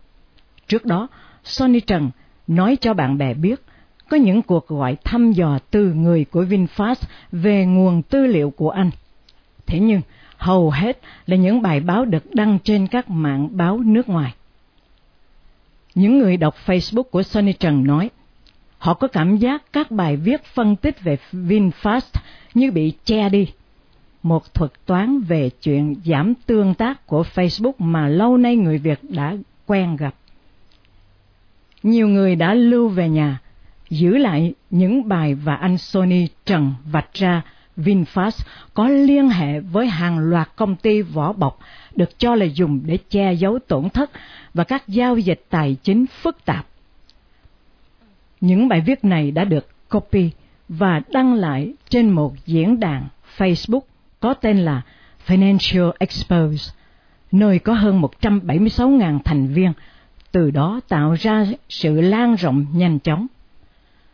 Trước 0.67 0.85
đó, 0.85 1.07
Sony 1.43 1.79
Trần 1.79 2.11
nói 2.47 2.77
cho 2.81 2.93
bạn 2.93 3.17
bè 3.17 3.33
biết 3.33 3.61
có 4.09 4.17
những 4.17 4.41
cuộc 4.41 4.67
gọi 4.67 4.97
thăm 5.03 5.31
dò 5.31 5.59
từ 5.71 5.93
người 5.93 6.25
của 6.25 6.43
VinFast 6.43 6.95
về 7.31 7.65
nguồn 7.65 8.01
tư 8.01 8.27
liệu 8.27 8.49
của 8.49 8.69
anh. 8.69 8.89
Thế 9.65 9.79
nhưng, 9.79 10.01
hầu 10.37 10.71
hết 10.71 10.99
là 11.25 11.35
những 11.35 11.61
bài 11.61 11.79
báo 11.79 12.05
được 12.05 12.35
đăng 12.35 12.59
trên 12.63 12.87
các 12.87 13.09
mạng 13.09 13.49
báo 13.51 13.77
nước 13.77 14.09
ngoài. 14.09 14.33
Những 15.95 16.19
người 16.19 16.37
đọc 16.37 16.55
Facebook 16.65 17.03
của 17.03 17.23
Sonny 17.23 17.53
Trần 17.53 17.83
nói, 17.83 18.09
họ 18.77 18.93
có 18.93 19.07
cảm 19.07 19.37
giác 19.37 19.63
các 19.73 19.91
bài 19.91 20.17
viết 20.17 20.43
phân 20.43 20.75
tích 20.75 21.03
về 21.03 21.17
VinFast 21.31 22.19
như 22.53 22.71
bị 22.71 22.93
che 23.05 23.29
đi. 23.29 23.47
Một 24.23 24.53
thuật 24.53 24.71
toán 24.85 25.19
về 25.19 25.49
chuyện 25.61 25.95
giảm 26.05 26.33
tương 26.45 26.73
tác 26.73 27.07
của 27.07 27.23
Facebook 27.35 27.73
mà 27.77 28.07
lâu 28.07 28.37
nay 28.37 28.55
người 28.55 28.77
Việt 28.77 28.99
đã 29.09 29.35
quen 29.65 29.95
gặp 29.95 30.15
nhiều 31.85 32.07
người 32.07 32.35
đã 32.35 32.53
lưu 32.53 32.89
về 32.89 33.09
nhà, 33.09 33.39
giữ 33.89 34.17
lại 34.17 34.53
những 34.69 35.07
bài 35.07 35.35
và 35.35 35.55
anh 35.55 35.77
Sony 35.77 36.27
Trần 36.45 36.73
vạch 36.91 37.13
ra 37.13 37.41
VinFast 37.77 38.45
có 38.73 38.87
liên 38.87 39.29
hệ 39.29 39.59
với 39.59 39.87
hàng 39.87 40.19
loạt 40.19 40.49
công 40.55 40.75
ty 40.75 41.01
vỏ 41.01 41.33
bọc 41.33 41.59
được 41.95 42.19
cho 42.19 42.35
là 42.35 42.45
dùng 42.45 42.81
để 42.85 42.97
che 43.09 43.33
giấu 43.33 43.59
tổn 43.59 43.89
thất 43.89 44.11
và 44.53 44.63
các 44.63 44.87
giao 44.87 45.17
dịch 45.17 45.45
tài 45.49 45.75
chính 45.83 46.05
phức 46.07 46.45
tạp. 46.45 46.65
Những 48.41 48.67
bài 48.67 48.81
viết 48.81 49.05
này 49.05 49.31
đã 49.31 49.43
được 49.43 49.89
copy 49.89 50.29
và 50.69 51.01
đăng 51.11 51.33
lại 51.33 51.73
trên 51.89 52.09
một 52.09 52.33
diễn 52.45 52.79
đàn 52.79 53.07
Facebook 53.37 53.81
có 54.19 54.33
tên 54.33 54.57
là 54.57 54.81
Financial 55.27 55.91
Expose, 55.99 56.73
nơi 57.31 57.59
có 57.59 57.73
hơn 57.73 58.01
176.000 58.01 59.19
thành 59.25 59.47
viên 59.47 59.73
từ 60.35 60.51
đó 60.51 60.79
tạo 60.87 61.13
ra 61.19 61.45
sự 61.69 62.01
lan 62.01 62.35
rộng 62.35 62.65
nhanh 62.73 62.99
chóng. 62.99 63.27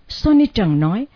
Sonny 0.07 0.45
Trần 0.45 0.79
nói, 0.79 1.07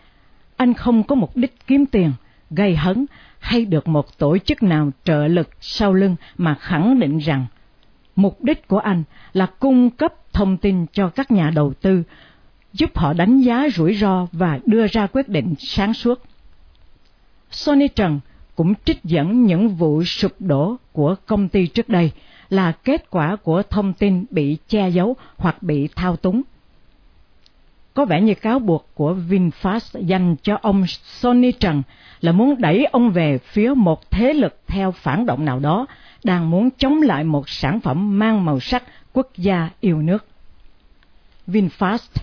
anh 0.56 0.74
không 0.74 1.04
có 1.04 1.16
mục 1.16 1.38
đích 1.38 1.68
kiếm 1.68 1.86
tiền, 1.86 2.12
gây 2.50 2.76
hấn 2.76 3.06
hay 3.40 3.66
được 3.66 3.88
một 3.88 4.18
tổ 4.18 4.38
chức 4.38 4.64
nào 4.64 4.92
trợ 5.04 5.28
lực 5.28 5.50
sau 5.62 5.94
lưng 5.94 6.16
mà 6.38 6.56
khẳng 6.56 7.00
định 7.00 7.18
rằng 7.18 7.46
mục 8.16 8.44
đích 8.44 8.68
của 8.68 8.78
anh 8.78 9.04
là 9.34 9.46
cung 9.46 9.90
cấp 9.90 10.14
thông 10.34 10.58
tin 10.58 10.86
cho 10.94 11.10
các 11.10 11.32
nhà 11.32 11.52
đầu 11.56 11.74
tư, 11.82 12.04
giúp 12.74 12.98
họ 12.98 13.14
đánh 13.14 13.42
giá 13.42 13.68
rủi 13.76 13.96
ro 13.96 14.28
và 14.32 14.60
đưa 14.66 14.88
ra 14.88 15.08
quyết 15.08 15.30
định 15.30 15.54
sáng 15.60 15.94
suốt. 15.94 16.22
Sonny 17.52 17.88
Trần 17.88 18.20
cũng 18.56 18.74
trích 18.86 19.04
dẫn 19.04 19.46
những 19.46 19.70
vụ 19.70 20.04
sụp 20.04 20.32
đổ 20.40 20.76
của 20.92 21.16
công 21.26 21.50
ty 21.50 21.68
trước 21.68 21.90
đây 21.90 22.12
là 22.56 22.72
kết 22.72 23.10
quả 23.10 23.36
của 23.36 23.64
thông 23.64 23.94
tin 23.94 24.26
bị 24.30 24.58
che 24.68 24.90
giấu 24.90 25.16
hoặc 25.38 25.64
bị 25.64 25.90
thao 25.96 26.16
túng. 26.16 26.42
Có 27.94 28.06
vẻ 28.06 28.22
như 28.22 28.34
cáo 28.34 28.60
buộc 28.60 28.90
của 28.94 29.16
VinFast 29.30 30.06
dành 30.06 30.36
cho 30.42 30.58
ông 30.62 30.86
Sonny 30.88 31.52
Trần 31.52 31.84
là 32.22 32.32
muốn 32.32 32.56
đẩy 32.62 32.86
ông 32.86 33.12
về 33.12 33.38
phía 33.38 33.74
một 33.76 34.12
thế 34.12 34.34
lực 34.34 34.60
theo 34.68 34.92
phản 34.92 35.26
động 35.26 35.46
nào 35.46 35.60
đó 35.60 35.86
đang 36.24 36.50
muốn 36.50 36.70
chống 36.78 37.02
lại 37.02 37.24
một 37.24 37.50
sản 37.50 37.80
phẩm 37.80 38.20
mang 38.20 38.46
màu 38.46 38.60
sắc 38.60 38.84
quốc 39.14 39.28
gia 39.38 39.70
yêu 39.80 40.02
nước. 40.02 40.26
VinFast 41.48 42.16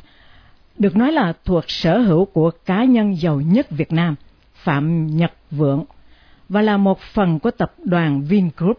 được 0.79 0.97
nói 0.97 1.13
là 1.13 1.33
thuộc 1.45 1.65
sở 1.69 1.99
hữu 1.99 2.25
của 2.25 2.51
cá 2.51 2.85
nhân 2.85 3.21
giàu 3.21 3.41
nhất 3.41 3.71
Việt 3.71 3.93
Nam, 3.93 4.15
Phạm 4.55 5.07
Nhật 5.07 5.33
Vượng, 5.51 5.85
và 6.49 6.63
là 6.63 6.77
một 6.77 7.01
phần 7.01 7.39
của 7.39 7.51
tập 7.51 7.75
đoàn 7.85 8.23
Vingroup. 8.23 8.79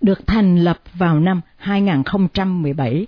Được 0.00 0.26
thành 0.26 0.56
lập 0.64 0.78
vào 0.94 1.20
năm 1.20 1.40
2017 1.56 3.06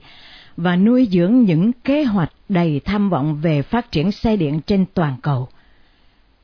và 0.57 0.77
nuôi 0.77 1.09
dưỡng 1.11 1.41
những 1.41 1.73
kế 1.73 2.05
hoạch 2.05 2.33
đầy 2.49 2.81
tham 2.85 3.11
vọng 3.11 3.41
về 3.43 3.63
phát 3.63 3.93
triển 3.93 4.13
xe 4.13 4.37
điện 4.37 4.61
trên 4.67 4.85
toàn 4.95 5.17
cầu. 5.23 5.49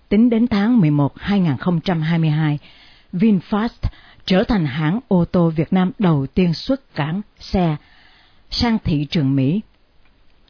Tính 0.09 0.31
đến 0.31 0.47
tháng 0.47 0.81
11 0.81 1.13
2022, 1.17 2.59
VinFast 3.13 3.89
trở 4.27 4.45
thành 4.45 4.67
hãng 4.67 5.01
ô 5.09 5.25
tô 5.25 5.51
Việt 5.51 5.73
Nam 5.73 5.93
đầu 5.99 6.27
tiên 6.27 6.55
xuất 6.55 6.95
cảng 6.95 7.21
xe 7.39 7.77
sang 8.51 8.79
thị 8.85 9.07
trường 9.11 9.37
Mỹ. 9.37 9.61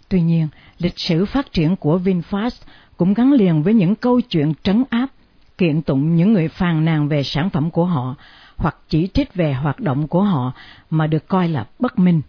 Tuy 0.08 0.22
nhiên, 0.22 0.48
lịch 0.78 0.98
sử 0.98 1.24
phát 1.24 1.52
triển 1.52 1.76
của 1.76 1.98
VinFast 1.98 2.62
cũng 2.96 3.14
gắn 3.14 3.32
liền 3.32 3.62
với 3.62 3.74
những 3.74 3.94
câu 3.94 4.20
chuyện 4.20 4.52
trấn 4.62 4.84
áp, 4.90 5.06
kiện 5.58 5.82
tụng 5.82 6.16
những 6.16 6.32
người 6.32 6.48
phàn 6.48 6.84
nàn 6.84 7.08
về 7.08 7.22
sản 7.22 7.50
phẩm 7.50 7.70
của 7.70 7.84
họ 7.84 8.14
hoặc 8.56 8.76
chỉ 8.88 9.08
trích 9.14 9.34
về 9.34 9.52
hoạt 9.52 9.80
động 9.80 10.08
của 10.08 10.22
họ 10.22 10.52
mà 10.90 11.06
được 11.06 11.28
coi 11.28 11.48
là 11.48 11.66
bất 11.78 11.98
minh. 11.98 12.22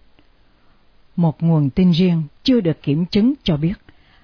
Một 1.15 1.43
nguồn 1.43 1.69
tin 1.69 1.91
riêng 1.91 2.23
chưa 2.43 2.61
được 2.61 2.81
kiểm 2.81 3.05
chứng 3.05 3.33
cho 3.43 3.57
biết 3.57 3.73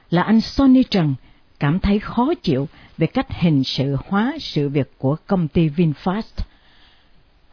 là 0.10 0.22
anh 0.22 0.42
Sonny 0.42 0.84
Trần 0.84 1.16
cảm 1.60 1.80
thấy 1.80 2.00
khó 2.00 2.34
chịu 2.44 2.68
về 2.98 3.08
cách 3.08 3.28
hình 3.40 3.64
sự 3.64 3.98
hóa 4.08 4.34
sự 4.40 4.70
việc 4.70 4.92
của 4.98 5.16
công 5.28 5.48
ty 5.48 5.70
VinFast 5.70 6.44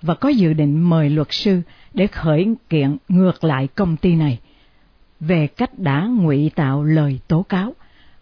và 0.02 0.14
có 0.14 0.28
dự 0.28 0.52
định 0.52 0.80
mời 0.80 1.11
luật 1.11 1.28
sư 1.30 1.62
để 1.94 2.06
khởi 2.06 2.54
kiện 2.68 2.96
ngược 3.08 3.44
lại 3.44 3.68
công 3.74 3.96
ty 3.96 4.14
này 4.14 4.38
về 5.20 5.46
cách 5.46 5.78
đã 5.78 6.06
ngụy 6.06 6.50
tạo 6.54 6.84
lời 6.84 7.20
tố 7.28 7.42
cáo, 7.42 7.74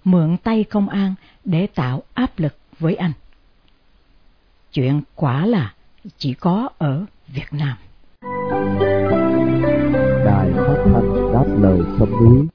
mượn 0.05 0.37
tay 0.37 0.65
công 0.65 0.89
an 0.89 1.15
để 1.45 1.67
tạo 1.67 2.03
áp 2.15 2.39
lực 2.39 2.57
với 2.79 2.95
anh. 2.95 3.13
Chuyện 4.73 5.03
quả 5.15 5.47
là 5.47 5.75
chỉ 6.19 6.35
có 6.35 6.69
ở 6.79 7.05
Việt 7.29 7.53
Nam. 7.53 7.77
Đài 10.25 10.51
phát 10.57 10.85
thanh 10.85 11.33
đáp 11.33 11.45
lời 11.61 11.81
sông 11.99 12.11
núi 12.11 12.47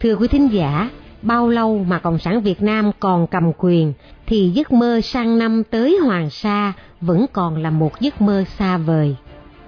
Thưa 0.00 0.16
quý 0.16 0.28
thính 0.28 0.52
giả, 0.52 0.90
bao 1.22 1.48
lâu 1.48 1.84
mà 1.84 1.98
Cộng 1.98 2.18
sản 2.18 2.40
Việt 2.42 2.62
Nam 2.62 2.90
còn 3.00 3.26
cầm 3.26 3.52
quyền 3.58 3.92
thì 4.26 4.50
giấc 4.54 4.72
mơ 4.72 5.00
sang 5.00 5.38
năm 5.38 5.62
tới 5.70 5.98
Hoàng 6.04 6.30
Sa 6.30 6.72
vẫn 7.00 7.26
còn 7.32 7.62
là 7.62 7.70
một 7.70 8.00
giấc 8.00 8.20
mơ 8.20 8.44
xa 8.58 8.76
vời. 8.76 9.16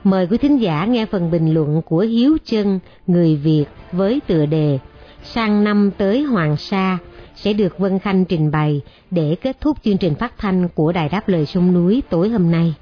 Mời 0.09 0.27
quý 0.27 0.39
thính 0.39 0.61
giả 0.61 0.85
nghe 0.85 1.07
phần 1.07 1.31
bình 1.31 1.55
luận 1.55 1.83
của 1.83 1.99
Hiếu 1.99 2.37
Trân, 2.45 2.79
người 3.07 3.37
Việt 3.37 3.65
với 3.93 4.21
tựa 4.27 4.47
đề 4.47 4.79
Sang 5.23 5.65
năm 5.65 5.91
tới 5.99 6.23
Hoàng 6.23 6.57
Sa 6.57 6.99
sẽ 7.35 7.53
được 7.53 7.79
Vân 7.79 7.99
Khanh 7.99 8.25
trình 8.25 8.51
bày 8.51 8.81
để 9.11 9.37
kết 9.43 9.61
thúc 9.61 9.77
chương 9.85 9.99
trình 9.99 10.15
phát 10.15 10.39
thanh 10.39 10.69
của 10.69 10.93
Đài 10.93 11.09
Đáp 11.09 11.29
Lời 11.29 11.47
Sông 11.47 11.75
Núi 11.75 12.03
tối 12.11 12.29
hôm 12.29 12.51
nay. 12.51 12.75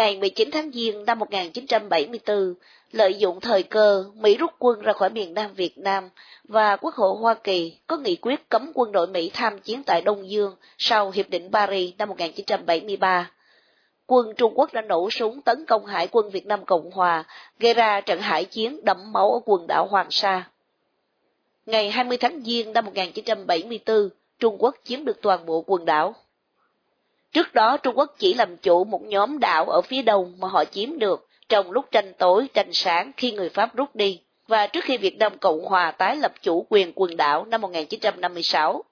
Ngày 0.00 0.16
19 0.16 0.50
tháng 0.52 0.70
Giêng 0.72 1.04
năm 1.04 1.18
1974, 1.18 2.54
lợi 2.92 3.14
dụng 3.14 3.40
thời 3.40 3.62
cơ, 3.62 4.04
Mỹ 4.14 4.36
rút 4.36 4.50
quân 4.58 4.80
ra 4.80 4.92
khỏi 4.92 5.10
miền 5.10 5.34
Nam 5.34 5.54
Việt 5.54 5.78
Nam 5.78 6.08
và 6.44 6.76
Quốc 6.76 6.94
hội 6.94 7.16
Hoa 7.20 7.34
Kỳ 7.34 7.78
có 7.86 7.96
nghị 7.96 8.16
quyết 8.16 8.48
cấm 8.48 8.72
quân 8.74 8.92
đội 8.92 9.06
Mỹ 9.06 9.30
tham 9.34 9.58
chiến 9.58 9.82
tại 9.86 10.02
Đông 10.02 10.30
Dương 10.30 10.56
sau 10.78 11.10
Hiệp 11.10 11.30
định 11.30 11.50
Paris 11.52 11.94
năm 11.98 12.08
1973. 12.08 13.30
Quân 14.06 14.34
Trung 14.36 14.52
Quốc 14.54 14.72
đã 14.72 14.82
nổ 14.82 15.10
súng 15.10 15.42
tấn 15.42 15.64
công 15.66 15.86
hải 15.86 16.08
quân 16.12 16.30
Việt 16.30 16.46
Nam 16.46 16.64
Cộng 16.64 16.90
Hòa, 16.90 17.24
gây 17.58 17.74
ra 17.74 18.00
trận 18.00 18.20
hải 18.20 18.44
chiến 18.44 18.84
đẫm 18.84 19.12
máu 19.12 19.32
ở 19.32 19.40
quần 19.44 19.66
đảo 19.66 19.86
Hoàng 19.90 20.10
Sa. 20.10 20.50
Ngày 21.66 21.90
20 21.90 22.16
tháng 22.16 22.40
Giêng 22.40 22.72
năm 22.72 22.84
1974, 22.84 24.08
Trung 24.38 24.56
Quốc 24.58 24.76
chiếm 24.84 25.04
được 25.04 25.22
toàn 25.22 25.46
bộ 25.46 25.64
quần 25.66 25.84
đảo. 25.84 26.14
Trước 27.32 27.54
đó 27.54 27.76
Trung 27.76 27.98
Quốc 27.98 28.14
chỉ 28.18 28.34
làm 28.34 28.56
chủ 28.56 28.84
một 28.84 29.02
nhóm 29.02 29.38
đảo 29.38 29.64
ở 29.64 29.80
phía 29.80 30.02
đông 30.02 30.34
mà 30.38 30.48
họ 30.48 30.64
chiếm 30.64 30.98
được 30.98 31.28
trong 31.48 31.70
lúc 31.70 31.84
tranh 31.90 32.12
tối, 32.18 32.48
tranh 32.54 32.72
sáng 32.72 33.12
khi 33.16 33.32
người 33.32 33.48
Pháp 33.48 33.76
rút 33.76 33.96
đi, 33.96 34.20
và 34.48 34.66
trước 34.66 34.84
khi 34.84 34.96
Việt 34.96 35.18
Nam 35.18 35.38
Cộng 35.38 35.64
Hòa 35.64 35.90
tái 35.90 36.16
lập 36.16 36.32
chủ 36.42 36.66
quyền 36.68 36.92
quần 36.94 37.16
đảo 37.16 37.44
năm 37.44 37.60
1956. 37.60 38.84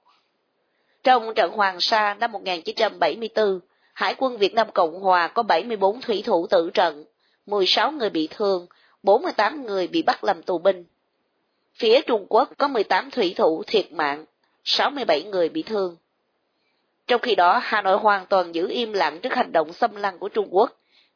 Trong 1.02 1.34
trận 1.34 1.52
Hoàng 1.52 1.80
Sa 1.80 2.14
năm 2.14 2.32
1974, 2.32 3.60
Hải 3.94 4.14
quân 4.18 4.38
Việt 4.38 4.54
Nam 4.54 4.66
Cộng 4.74 5.00
Hòa 5.00 5.28
có 5.28 5.42
74 5.42 6.00
thủy 6.00 6.22
thủ 6.26 6.46
tử 6.46 6.70
trận, 6.74 7.04
16 7.46 7.92
người 7.92 8.10
bị 8.10 8.28
thương, 8.30 8.66
48 9.02 9.66
người 9.66 9.86
bị 9.86 10.02
bắt 10.02 10.24
làm 10.24 10.42
tù 10.42 10.58
binh. 10.58 10.84
Phía 11.74 12.00
Trung 12.00 12.26
Quốc 12.28 12.50
có 12.58 12.68
18 12.68 13.10
thủy 13.10 13.34
thủ 13.36 13.62
thiệt 13.66 13.92
mạng, 13.92 14.24
67 14.64 15.22
người 15.22 15.48
bị 15.48 15.62
thương. 15.62 15.96
Trong 17.08 17.20
khi 17.20 17.34
đó, 17.34 17.60
Hà 17.62 17.82
Nội 17.82 17.96
hoàn 17.96 18.26
toàn 18.26 18.54
giữ 18.54 18.68
im 18.68 18.92
lặng 18.92 19.20
trước 19.20 19.34
hành 19.34 19.52
động 19.52 19.72
xâm 19.72 19.96
lăng 19.96 20.18
của 20.18 20.28
Trung 20.28 20.48
Quốc, 20.50 20.72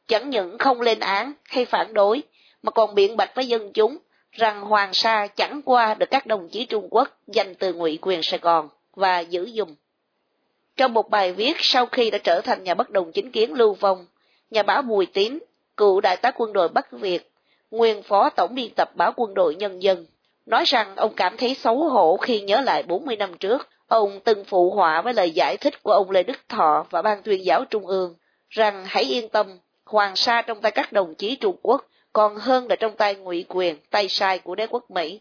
chẳng 0.07 0.29
những 0.29 0.57
không 0.57 0.81
lên 0.81 0.99
án 0.99 1.33
hay 1.43 1.65
phản 1.65 1.93
đối, 1.93 2.23
mà 2.63 2.71
còn 2.71 2.95
biện 2.95 3.17
bạch 3.17 3.35
với 3.35 3.47
dân 3.47 3.71
chúng 3.73 3.97
rằng 4.31 4.61
Hoàng 4.61 4.93
Sa 4.93 5.27
chẳng 5.27 5.61
qua 5.65 5.93
được 5.93 6.05
các 6.11 6.25
đồng 6.25 6.49
chí 6.49 6.65
Trung 6.65 6.87
Quốc 6.91 7.09
giành 7.27 7.55
từ 7.55 7.73
ngụy 7.73 7.99
quyền 8.01 8.23
Sài 8.23 8.39
Gòn 8.39 8.69
và 8.95 9.19
giữ 9.19 9.45
dùng. 9.45 9.75
Trong 10.77 10.93
một 10.93 11.09
bài 11.09 11.33
viết 11.33 11.53
sau 11.59 11.85
khi 11.85 12.11
đã 12.11 12.17
trở 12.17 12.41
thành 12.41 12.63
nhà 12.63 12.73
bất 12.73 12.89
đồng 12.89 13.11
chính 13.11 13.31
kiến 13.31 13.53
lưu 13.53 13.73
vong, 13.73 14.05
nhà 14.51 14.63
báo 14.63 14.81
Bùi 14.81 15.05
Tín, 15.05 15.39
cựu 15.77 16.01
đại 16.01 16.17
tá 16.17 16.31
quân 16.35 16.53
đội 16.53 16.69
Bắc 16.69 16.91
Việt, 16.91 17.31
nguyên 17.71 18.03
phó 18.03 18.29
tổng 18.29 18.55
biên 18.55 18.69
tập 18.75 18.89
báo 18.95 19.13
quân 19.15 19.33
đội 19.33 19.55
Nhân 19.55 19.83
dân, 19.83 20.05
nói 20.45 20.63
rằng 20.65 20.95
ông 20.95 21.13
cảm 21.15 21.37
thấy 21.37 21.55
xấu 21.55 21.89
hổ 21.89 22.17
khi 22.17 22.41
nhớ 22.41 22.61
lại 22.61 22.83
40 22.83 23.15
năm 23.15 23.37
trước, 23.37 23.69
ông 23.87 24.19
từng 24.19 24.43
phụ 24.43 24.71
họa 24.71 25.01
với 25.01 25.13
lời 25.13 25.31
giải 25.31 25.57
thích 25.57 25.83
của 25.83 25.91
ông 25.91 26.11
Lê 26.11 26.23
Đức 26.23 26.37
Thọ 26.49 26.85
và 26.89 27.01
Ban 27.01 27.23
tuyên 27.23 27.45
giáo 27.45 27.65
Trung 27.65 27.87
ương, 27.87 28.15
rằng 28.49 28.83
hãy 28.87 29.03
yên 29.03 29.29
tâm, 29.29 29.47
Hoàng 29.85 30.15
Sa 30.15 30.41
trong 30.41 30.61
tay 30.61 30.71
các 30.71 30.91
đồng 30.91 31.15
chí 31.15 31.35
Trung 31.35 31.55
Quốc 31.61 31.85
còn 32.13 32.35
hơn 32.35 32.67
là 32.69 32.75
trong 32.75 32.95
tay 32.95 33.15
ngụy 33.15 33.45
quyền, 33.49 33.77
tay 33.89 34.09
sai 34.09 34.39
của 34.39 34.55
đế 34.55 34.67
quốc 34.67 34.91
Mỹ. 34.91 35.19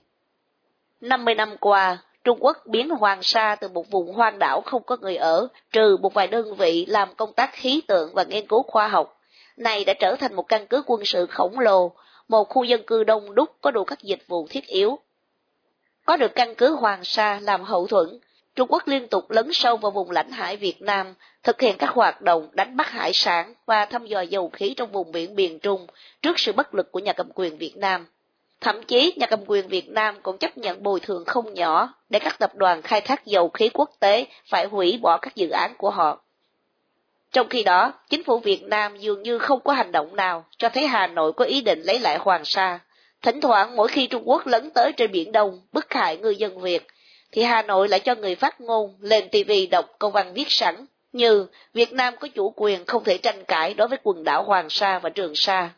50 1.00 1.34
năm 1.34 1.56
qua, 1.60 1.98
Trung 2.24 2.38
Quốc 2.40 2.56
biến 2.66 2.90
Hoàng 2.90 3.22
Sa 3.22 3.56
từ 3.60 3.68
một 3.68 3.90
vùng 3.90 4.12
hoang 4.12 4.38
đảo 4.38 4.60
không 4.60 4.82
có 4.82 4.96
người 5.00 5.16
ở, 5.16 5.48
trừ 5.72 5.96
một 5.96 6.14
vài 6.14 6.26
đơn 6.26 6.54
vị 6.54 6.86
làm 6.86 7.14
công 7.14 7.32
tác 7.32 7.50
khí 7.52 7.82
tượng 7.88 8.14
và 8.14 8.24
nghiên 8.24 8.46
cứu 8.46 8.62
khoa 8.62 8.88
học. 8.88 9.20
Này 9.56 9.84
đã 9.84 9.94
trở 10.00 10.16
thành 10.16 10.34
một 10.34 10.48
căn 10.48 10.66
cứ 10.66 10.82
quân 10.86 11.04
sự 11.04 11.26
khổng 11.26 11.58
lồ, 11.58 11.92
một 12.28 12.48
khu 12.48 12.64
dân 12.64 12.82
cư 12.86 13.04
đông 13.04 13.34
đúc 13.34 13.56
có 13.60 13.70
đủ 13.70 13.84
các 13.84 14.02
dịch 14.02 14.22
vụ 14.28 14.46
thiết 14.50 14.66
yếu. 14.66 14.98
Có 16.04 16.16
được 16.16 16.34
căn 16.34 16.54
cứ 16.54 16.74
Hoàng 16.74 17.04
Sa 17.04 17.40
làm 17.42 17.62
hậu 17.62 17.86
thuẫn, 17.86 18.18
Trung 18.56 18.68
Quốc 18.68 18.88
liên 18.88 19.08
tục 19.08 19.30
lấn 19.30 19.52
sâu 19.52 19.76
vào 19.76 19.90
vùng 19.90 20.10
lãnh 20.10 20.30
hải 20.30 20.56
Việt 20.56 20.82
Nam, 20.82 21.14
thực 21.42 21.60
hiện 21.60 21.76
các 21.78 21.90
hoạt 21.90 22.22
động 22.22 22.48
đánh 22.52 22.76
bắt 22.76 22.90
hải 22.90 23.12
sản 23.12 23.54
và 23.66 23.86
thăm 23.86 24.06
dò 24.06 24.20
dầu 24.20 24.50
khí 24.50 24.74
trong 24.76 24.92
vùng 24.92 25.12
biển 25.12 25.34
miền 25.34 25.58
Trung 25.58 25.86
trước 26.22 26.38
sự 26.38 26.52
bất 26.52 26.74
lực 26.74 26.92
của 26.92 26.98
nhà 26.98 27.12
cầm 27.12 27.28
quyền 27.34 27.58
Việt 27.58 27.76
Nam. 27.76 28.06
Thậm 28.60 28.82
chí, 28.82 29.14
nhà 29.16 29.26
cầm 29.26 29.40
quyền 29.46 29.68
Việt 29.68 29.88
Nam 29.88 30.14
cũng 30.22 30.38
chấp 30.38 30.58
nhận 30.58 30.82
bồi 30.82 31.00
thường 31.00 31.24
không 31.24 31.54
nhỏ 31.54 31.94
để 32.10 32.18
các 32.18 32.38
tập 32.38 32.54
đoàn 32.54 32.82
khai 32.82 33.00
thác 33.00 33.26
dầu 33.26 33.48
khí 33.48 33.70
quốc 33.74 33.90
tế 34.00 34.26
phải 34.50 34.66
hủy 34.66 34.98
bỏ 35.02 35.18
các 35.18 35.34
dự 35.34 35.50
án 35.50 35.74
của 35.78 35.90
họ. 35.90 36.22
Trong 37.32 37.48
khi 37.48 37.62
đó, 37.62 37.92
chính 38.10 38.24
phủ 38.24 38.38
Việt 38.38 38.62
Nam 38.62 38.96
dường 38.96 39.22
như 39.22 39.38
không 39.38 39.60
có 39.60 39.72
hành 39.72 39.92
động 39.92 40.16
nào 40.16 40.44
cho 40.58 40.68
thấy 40.68 40.86
Hà 40.86 41.06
Nội 41.06 41.32
có 41.32 41.44
ý 41.44 41.60
định 41.60 41.82
lấy 41.82 41.98
lại 41.98 42.18
Hoàng 42.18 42.44
Sa, 42.44 42.80
Thỉnh 43.22 43.40
thoảng 43.40 43.76
mỗi 43.76 43.88
khi 43.88 44.06
Trung 44.06 44.22
Quốc 44.24 44.46
lấn 44.46 44.70
tới 44.70 44.92
trên 44.92 45.12
Biển 45.12 45.32
Đông 45.32 45.60
bức 45.72 45.92
hại 45.94 46.16
ngư 46.16 46.30
dân 46.30 46.60
Việt, 46.60 46.86
thì 47.32 47.42
Hà 47.42 47.62
Nội 47.62 47.88
lại 47.88 48.00
cho 48.00 48.14
người 48.14 48.34
phát 48.34 48.60
ngôn 48.60 48.94
lên 49.00 49.28
TV 49.28 49.52
đọc 49.70 49.86
công 49.98 50.12
văn 50.12 50.34
viết 50.34 50.50
sẵn 50.50 50.86
như 51.12 51.46
Việt 51.74 51.92
Nam 51.92 52.14
có 52.20 52.28
chủ 52.28 52.52
quyền 52.56 52.84
không 52.84 53.04
thể 53.04 53.18
tranh 53.18 53.44
cãi 53.44 53.74
đối 53.74 53.88
với 53.88 53.98
quần 54.02 54.24
đảo 54.24 54.42
Hoàng 54.42 54.70
Sa 54.70 54.98
và 54.98 55.10
Trường 55.10 55.34
Sa. 55.34 55.70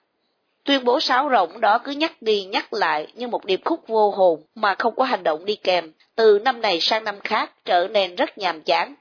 Tuyên 0.64 0.84
bố 0.84 1.00
sáo 1.00 1.30
rỗng 1.32 1.60
đó 1.60 1.78
cứ 1.78 1.92
nhắc 1.92 2.22
đi 2.22 2.44
nhắc 2.44 2.72
lại 2.72 3.06
như 3.14 3.28
một 3.28 3.44
điệp 3.44 3.60
khúc 3.64 3.86
vô 3.86 4.10
hồn 4.10 4.42
mà 4.54 4.74
không 4.74 4.94
có 4.96 5.04
hành 5.04 5.22
động 5.22 5.44
đi 5.44 5.56
kèm, 5.56 5.92
từ 6.14 6.38
năm 6.38 6.60
này 6.60 6.80
sang 6.80 7.04
năm 7.04 7.20
khác 7.20 7.50
trở 7.64 7.88
nên 7.88 8.14
rất 8.14 8.38
nhàm 8.38 8.62
chán. 8.62 8.94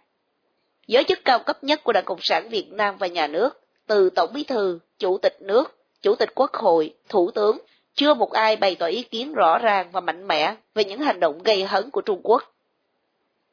Giới 0.87 1.03
chức 1.03 1.25
cao 1.25 1.39
cấp 1.39 1.63
nhất 1.63 1.83
của 1.83 1.93
Đảng 1.93 2.05
Cộng 2.05 2.21
sản 2.21 2.49
Việt 2.49 2.71
Nam 2.71 2.97
và 2.97 3.07
nhà 3.07 3.27
nước, 3.27 3.61
từ 3.87 4.09
Tổng 4.09 4.33
bí 4.33 4.43
thư, 4.43 4.79
Chủ 4.99 5.17
tịch 5.17 5.37
nước, 5.41 5.77
Chủ 6.01 6.15
tịch 6.15 6.29
Quốc 6.35 6.53
hội, 6.53 6.93
Thủ 7.09 7.31
tướng, 7.31 7.57
chưa 7.95 8.13
một 8.13 8.31
ai 8.31 8.55
bày 8.55 8.75
tỏ 8.75 8.85
ý 8.85 9.03
kiến 9.03 9.33
rõ 9.33 9.57
ràng 9.57 9.91
và 9.91 10.01
mạnh 10.01 10.27
mẽ 10.27 10.55
về 10.75 10.83
những 10.85 10.99
hành 10.99 11.19
động 11.19 11.43
gây 11.43 11.63
hấn 11.63 11.91
của 11.91 12.01
Trung 12.01 12.19
Quốc. 12.23 12.43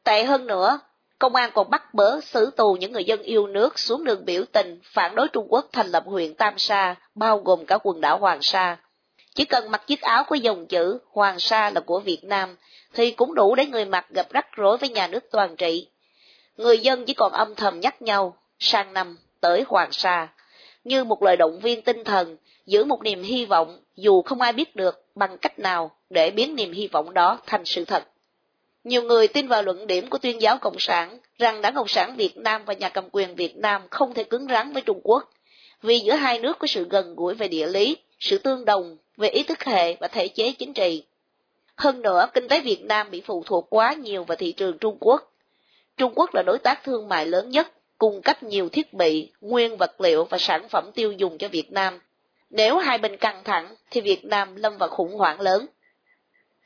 Tệ 0.05 0.25
hơn 0.25 0.47
nữa, 0.47 0.81
công 1.19 1.35
an 1.35 1.51
còn 1.55 1.71
bắt 1.71 1.95
bớ 1.95 2.21
xử 2.21 2.51
tù 2.51 2.75
những 2.75 2.93
người 2.93 3.05
dân 3.05 3.23
yêu 3.23 3.47
nước 3.47 3.79
xuống 3.79 4.05
đường 4.05 4.25
biểu 4.25 4.45
tình 4.53 4.81
phản 4.85 5.15
đối 5.15 5.29
Trung 5.29 5.47
Quốc 5.49 5.69
thành 5.73 5.87
lập 5.87 6.03
huyện 6.07 6.35
Tam 6.35 6.59
Sa, 6.59 6.95
bao 7.15 7.39
gồm 7.39 7.67
cả 7.67 7.79
quần 7.83 8.01
đảo 8.01 8.19
Hoàng 8.19 8.43
Sa. 8.43 8.77
Chỉ 9.35 9.45
cần 9.45 9.71
mặc 9.71 9.87
chiếc 9.87 10.01
áo 10.01 10.25
có 10.25 10.37
dòng 10.37 10.67
chữ 10.67 10.99
Hoàng 11.13 11.41
Sa 11.41 11.71
là 11.71 11.81
của 11.81 12.01
Việt 12.01 12.25
Nam, 12.25 12.57
thì 12.95 13.11
cũng 13.11 13.35
đủ 13.35 13.55
để 13.55 13.67
người 13.67 13.85
mặc 13.85 14.07
gặp 14.11 14.27
rắc 14.31 14.47
rối 14.53 14.77
với 14.77 14.89
nhà 14.89 15.07
nước 15.07 15.25
toàn 15.31 15.57
trị. 15.57 15.89
Người 16.57 16.79
dân 16.79 17.05
chỉ 17.05 17.15
còn 17.15 17.33
âm 17.33 17.55
thầm 17.55 17.81
nhắc 17.81 18.03
nhau, 18.03 18.37
sang 18.59 18.93
năm 18.93 19.19
tới 19.41 19.65
Hoàng 19.69 19.93
Sa, 19.93 20.29
như 20.85 21.05
một 21.05 21.23
lời 21.23 21.37
động 21.37 21.59
viên 21.59 21.83
tinh 21.83 22.05
thần, 22.05 22.37
giữ 22.71 22.85
một 22.85 23.03
niềm 23.03 23.23
hy 23.23 23.45
vọng 23.45 23.81
dù 23.97 24.23
không 24.23 24.41
ai 24.41 24.53
biết 24.53 24.77
được 24.77 25.05
bằng 25.15 25.39
cách 25.39 25.59
nào 25.59 25.91
để 26.11 26.31
biến 26.31 26.57
niềm 26.57 26.73
hy 26.73 26.89
vọng 26.89 27.15
đó 27.15 27.39
thành 27.47 27.65
sự 27.65 27.85
thật. 27.85 28.05
Nhiều 28.85 29.03
người 29.03 29.29
tin 29.29 29.49
vào 29.49 29.63
luận 29.63 29.87
điểm 29.87 30.11
của 30.11 30.19
tuyên 30.19 30.43
giáo 30.43 30.59
Cộng 30.59 30.79
sản 30.79 31.19
rằng 31.39 31.63
Đảng 31.63 31.75
Cộng 31.75 31.89
sản 31.89 32.17
Việt 32.17 32.37
Nam 32.37 32.63
và 32.65 32.75
nhà 32.75 32.89
cầm 32.89 33.05
quyền 33.13 33.35
Việt 33.35 33.57
Nam 33.57 33.83
không 33.91 34.15
thể 34.15 34.25
cứng 34.25 34.47
rắn 34.47 34.73
với 34.73 34.83
Trung 34.83 35.01
Quốc, 35.03 35.31
vì 35.83 35.99
giữa 35.99 36.15
hai 36.15 36.39
nước 36.39 36.59
có 36.59 36.67
sự 36.67 36.87
gần 36.91 37.15
gũi 37.15 37.35
về 37.35 37.49
địa 37.49 37.67
lý, 37.67 37.97
sự 38.19 38.39
tương 38.39 38.65
đồng 38.65 38.97
về 39.17 39.29
ý 39.29 39.43
thức 39.43 39.65
hệ 39.65 39.95
và 39.95 40.09
thể 40.09 40.29
chế 40.29 40.53
chính 40.53 40.73
trị. 40.73 41.05
Hơn 41.77 42.03
nữa, 42.03 42.27
kinh 42.35 42.49
tế 42.49 42.61
Việt 42.61 42.83
Nam 42.83 43.11
bị 43.11 43.21
phụ 43.21 43.43
thuộc 43.47 43.67
quá 43.71 43.93
nhiều 43.93 44.25
vào 44.25 44.37
thị 44.37 44.53
trường 44.53 44.79
Trung 44.79 44.97
Quốc. 45.01 45.33
Trung 45.97 46.13
Quốc 46.17 46.35
là 46.35 46.43
đối 46.47 46.59
tác 46.59 46.85
thương 46.85 47.09
mại 47.09 47.27
lớn 47.27 47.51
nhất, 47.51 47.73
cung 47.99 48.23
cấp 48.23 48.43
nhiều 48.43 48.69
thiết 48.69 48.95
bị, 48.95 49.31
nguyên 49.41 49.77
vật 49.77 50.01
liệu 50.01 50.25
và 50.25 50.39
sản 50.39 50.69
phẩm 50.69 50.91
tiêu 50.95 51.13
dùng 51.13 51.39
cho 51.39 51.49
Việt 51.49 51.73
Nam. 51.73 52.01
Nếu 52.51 52.79
hai 52.79 52.99
bên 52.99 53.17
căng 53.17 53.45
thẳng, 53.45 53.75
thì 53.91 54.01
Việt 54.01 54.25
Nam 54.25 54.57
lâm 54.57 54.79
vào 54.79 54.89
khủng 54.89 55.15
hoảng 55.15 55.41
lớn. 55.41 55.67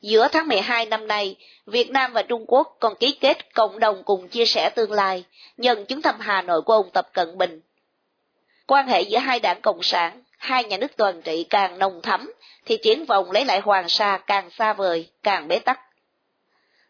Giữa 0.00 0.28
tháng 0.28 0.48
12 0.48 0.86
năm 0.86 1.08
nay, 1.08 1.36
Việt 1.66 1.90
Nam 1.90 2.12
và 2.12 2.22
Trung 2.22 2.44
Quốc 2.48 2.76
còn 2.80 2.94
ký 2.94 3.18
kết 3.20 3.54
cộng 3.54 3.78
đồng 3.78 4.02
cùng 4.04 4.28
chia 4.28 4.44
sẻ 4.44 4.70
tương 4.70 4.92
lai, 4.92 5.24
nhân 5.56 5.84
chuyến 5.86 6.02
thăm 6.02 6.20
Hà 6.20 6.42
Nội 6.42 6.62
của 6.62 6.72
ông 6.72 6.90
Tập 6.90 7.08
Cận 7.12 7.38
Bình. 7.38 7.60
Quan 8.66 8.86
hệ 8.88 9.02
giữa 9.02 9.18
hai 9.18 9.40
đảng 9.40 9.60
Cộng 9.60 9.82
sản, 9.82 10.22
hai 10.38 10.64
nhà 10.64 10.76
nước 10.76 10.96
toàn 10.96 11.22
trị 11.22 11.46
càng 11.50 11.78
nồng 11.78 12.02
thắm, 12.02 12.32
thì 12.66 12.78
triển 12.82 13.04
vọng 13.04 13.30
lấy 13.30 13.44
lại 13.44 13.60
Hoàng 13.60 13.88
Sa 13.88 14.18
càng 14.26 14.50
xa 14.50 14.72
vời, 14.72 15.08
càng 15.22 15.48
bế 15.48 15.58
tắc. 15.58 15.80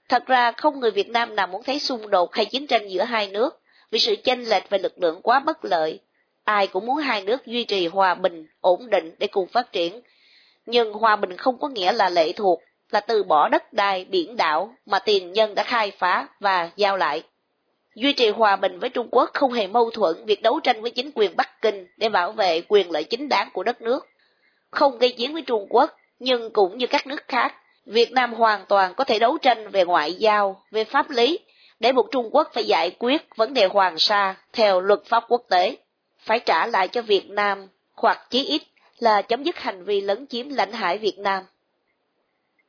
Thật 0.08 0.26
ra 0.26 0.52
không 0.52 0.80
người 0.80 0.90
Việt 0.90 1.08
Nam 1.08 1.36
nào 1.36 1.46
muốn 1.46 1.62
thấy 1.62 1.78
xung 1.78 2.10
đột 2.10 2.34
hay 2.34 2.44
chiến 2.44 2.66
tranh 2.66 2.88
giữa 2.88 3.02
hai 3.02 3.28
nước, 3.28 3.60
vì 3.90 3.98
sự 3.98 4.16
chênh 4.24 4.44
lệch 4.44 4.70
về 4.70 4.78
lực 4.78 4.98
lượng 4.98 5.20
quá 5.22 5.40
bất 5.40 5.64
lợi. 5.64 6.00
Ai 6.44 6.66
cũng 6.66 6.86
muốn 6.86 6.96
hai 6.96 7.22
nước 7.22 7.46
duy 7.46 7.64
trì 7.64 7.86
hòa 7.86 8.14
bình, 8.14 8.46
ổn 8.60 8.90
định 8.90 9.14
để 9.18 9.26
cùng 9.26 9.48
phát 9.48 9.72
triển. 9.72 10.00
Nhưng 10.66 10.92
hòa 10.92 11.16
bình 11.16 11.36
không 11.36 11.58
có 11.58 11.68
nghĩa 11.68 11.92
là 11.92 12.08
lệ 12.08 12.32
thuộc, 12.32 12.60
là 12.90 13.00
từ 13.00 13.22
bỏ 13.22 13.48
đất 13.48 13.72
đai, 13.72 14.04
biển 14.04 14.36
đảo 14.36 14.74
mà 14.86 14.98
tiền 14.98 15.32
nhân 15.32 15.54
đã 15.54 15.62
khai 15.62 15.92
phá 15.98 16.28
và 16.40 16.70
giao 16.76 16.96
lại. 16.96 17.22
Duy 17.94 18.12
trì 18.12 18.28
hòa 18.28 18.56
bình 18.56 18.78
với 18.78 18.90
Trung 18.90 19.08
Quốc 19.10 19.30
không 19.34 19.52
hề 19.52 19.66
mâu 19.66 19.90
thuẫn 19.90 20.24
việc 20.26 20.42
đấu 20.42 20.60
tranh 20.60 20.82
với 20.82 20.90
chính 20.90 21.10
quyền 21.14 21.36
Bắc 21.36 21.62
Kinh 21.62 21.86
để 21.96 22.08
bảo 22.08 22.32
vệ 22.32 22.62
quyền 22.68 22.90
lợi 22.90 23.04
chính 23.04 23.28
đáng 23.28 23.48
của 23.52 23.62
đất 23.62 23.82
nước. 23.82 24.06
Không 24.70 24.98
gây 24.98 25.12
chiến 25.12 25.32
với 25.32 25.42
Trung 25.42 25.66
Quốc, 25.70 25.96
nhưng 26.18 26.52
cũng 26.52 26.78
như 26.78 26.86
các 26.86 27.06
nước 27.06 27.28
khác, 27.28 27.54
Việt 27.86 28.12
Nam 28.12 28.32
hoàn 28.32 28.64
toàn 28.68 28.94
có 28.94 29.04
thể 29.04 29.18
đấu 29.18 29.38
tranh 29.38 29.68
về 29.68 29.84
ngoại 29.84 30.14
giao, 30.14 30.62
về 30.70 30.84
pháp 30.84 31.10
lý, 31.10 31.38
để 31.80 31.92
buộc 31.92 32.10
Trung 32.10 32.28
Quốc 32.32 32.50
phải 32.54 32.64
giải 32.64 32.96
quyết 32.98 33.36
vấn 33.36 33.54
đề 33.54 33.66
Hoàng 33.66 33.98
Sa 33.98 34.34
theo 34.52 34.80
luật 34.80 35.00
pháp 35.04 35.24
quốc 35.28 35.42
tế, 35.50 35.76
phải 36.24 36.40
trả 36.40 36.66
lại 36.66 36.88
cho 36.88 37.02
Việt 37.02 37.30
Nam, 37.30 37.68
hoặc 37.92 38.30
chí 38.30 38.44
ít 38.44 38.62
là 38.98 39.22
chấm 39.22 39.42
dứt 39.42 39.58
hành 39.58 39.84
vi 39.84 40.00
lấn 40.00 40.26
chiếm 40.26 40.48
lãnh 40.48 40.72
hải 40.72 40.98
Việt 40.98 41.18
Nam. 41.18 41.44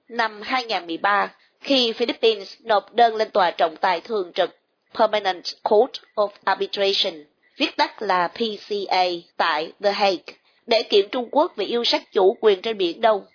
Năm 0.08 0.42
2013, 0.42 1.34
khi 1.60 1.94
Philippines 1.94 2.54
nộp 2.60 2.94
đơn 2.94 3.16
lên 3.16 3.30
Tòa 3.30 3.52
trọng 3.52 3.76
tài 3.78 4.02
thường 4.02 4.32
trực 4.34 4.50
Permanent 4.94 5.44
Court 5.64 5.92
of 6.16 6.30
Arbitration, 6.44 7.14
viết 7.58 7.78
tắt 7.78 8.02
là 8.02 8.28
PCA 8.28 9.06
tại 9.38 9.72
The 9.84 9.92
Hague, 9.92 10.34
để 10.68 10.84
kiện 10.84 11.10
Trung 11.10 11.30
Quốc 11.32 11.56
về 11.56 11.66
yêu 11.66 11.84
sách 11.84 12.12
chủ 12.12 12.38
quyền 12.42 12.62
trên 12.62 12.78
Biển 12.78 13.02
Đông. 13.02 13.26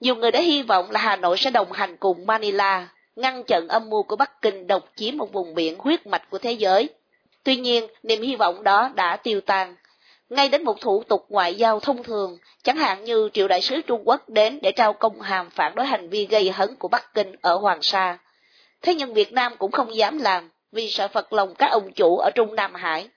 Nhiều 0.00 0.16
người 0.16 0.30
đã 0.30 0.40
hy 0.40 0.62
vọng 0.62 0.90
là 0.90 1.00
Hà 1.00 1.16
Nội 1.16 1.36
sẽ 1.38 1.50
đồng 1.50 1.72
hành 1.72 1.96
cùng 1.96 2.26
Manila, 2.26 2.88
ngăn 3.16 3.44
chặn 3.44 3.68
âm 3.68 3.90
mưu 3.90 4.02
của 4.02 4.16
Bắc 4.16 4.42
Kinh 4.42 4.66
độc 4.66 4.90
chiếm 4.96 5.16
một 5.16 5.32
vùng 5.32 5.54
biển 5.54 5.78
huyết 5.78 6.06
mạch 6.06 6.30
của 6.30 6.38
thế 6.38 6.52
giới. 6.52 6.88
Tuy 7.46 7.56
nhiên, 7.56 7.86
niềm 8.02 8.22
hy 8.22 8.36
vọng 8.36 8.64
đó 8.64 8.90
đã 8.94 9.16
tiêu 9.16 9.40
tan 9.40 9.76
ngay 10.30 10.48
đến 10.48 10.64
một 10.64 10.80
thủ 10.80 11.02
tục 11.08 11.26
ngoại 11.28 11.54
giao 11.54 11.80
thông 11.80 12.02
thường, 12.02 12.38
chẳng 12.62 12.76
hạn 12.76 13.04
như 13.04 13.28
triệu 13.32 13.48
đại 13.48 13.62
sứ 13.62 13.80
Trung 13.80 14.02
Quốc 14.04 14.28
đến 14.28 14.58
để 14.62 14.72
trao 14.72 14.92
công 14.92 15.20
hàm 15.20 15.50
phản 15.50 15.74
đối 15.74 15.86
hành 15.86 16.08
vi 16.08 16.26
gây 16.26 16.50
hấn 16.50 16.76
của 16.76 16.88
Bắc 16.88 17.14
Kinh 17.14 17.32
ở 17.42 17.54
Hoàng 17.56 17.82
Sa. 17.82 18.18
Thế 18.82 18.94
nhưng 18.94 19.14
Việt 19.14 19.32
Nam 19.32 19.56
cũng 19.56 19.72
không 19.72 19.96
dám 19.96 20.18
làm 20.18 20.50
vì 20.72 20.90
sợ 20.90 21.08
phật 21.08 21.32
lòng 21.32 21.54
các 21.54 21.70
ông 21.70 21.92
chủ 21.92 22.18
ở 22.18 22.30
Trung 22.34 22.54
Nam 22.54 22.74
Hải. 22.74 23.08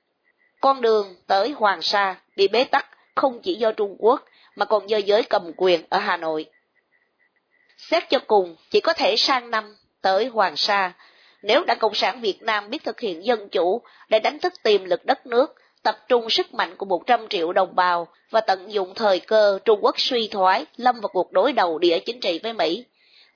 Con 0.61 0.81
đường 0.81 1.15
tới 1.27 1.51
Hoàng 1.51 1.81
Sa 1.81 2.15
bị 2.35 2.47
bế 2.47 2.63
tắc 2.63 2.85
không 3.15 3.39
chỉ 3.41 3.55
do 3.55 3.71
Trung 3.71 3.95
Quốc 3.99 4.25
mà 4.55 4.65
còn 4.65 4.89
do 4.89 4.97
giới 4.97 5.23
cầm 5.23 5.51
quyền 5.57 5.81
ở 5.89 5.97
Hà 5.97 6.17
Nội. 6.17 6.45
Xét 7.77 8.09
cho 8.09 8.19
cùng, 8.27 8.55
chỉ 8.69 8.79
có 8.79 8.93
thể 8.93 9.15
sang 9.15 9.51
năm 9.51 9.75
tới 10.01 10.25
Hoàng 10.25 10.55
Sa, 10.55 10.93
nếu 11.41 11.63
Đảng 11.63 11.79
Cộng 11.79 11.93
sản 11.93 12.21
Việt 12.21 12.41
Nam 12.41 12.69
biết 12.69 12.83
thực 12.83 12.99
hiện 12.99 13.25
dân 13.25 13.49
chủ 13.49 13.81
để 14.09 14.19
đánh 14.19 14.39
thức 14.39 14.53
tiềm 14.63 14.83
lực 14.83 15.05
đất 15.05 15.25
nước 15.25 15.55
tập 15.83 15.97
trung 16.07 16.29
sức 16.29 16.53
mạnh 16.53 16.75
của 16.75 16.85
100 16.85 17.27
triệu 17.27 17.53
đồng 17.53 17.75
bào 17.75 18.07
và 18.29 18.41
tận 18.41 18.71
dụng 18.73 18.93
thời 18.95 19.19
cơ 19.19 19.59
Trung 19.65 19.79
Quốc 19.81 19.99
suy 19.99 20.27
thoái 20.27 20.65
lâm 20.77 21.01
vào 21.01 21.09
cuộc 21.13 21.31
đối 21.31 21.53
đầu 21.53 21.79
địa 21.79 21.99
chính 21.99 22.19
trị 22.19 22.39
với 22.43 22.53
Mỹ, 22.53 22.85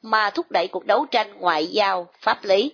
mà 0.01 0.29
thúc 0.29 0.51
đẩy 0.51 0.67
cuộc 0.67 0.85
đấu 0.85 1.05
tranh 1.05 1.39
ngoại 1.39 1.67
giao, 1.67 2.07
pháp 2.19 2.43
lý. 2.43 2.71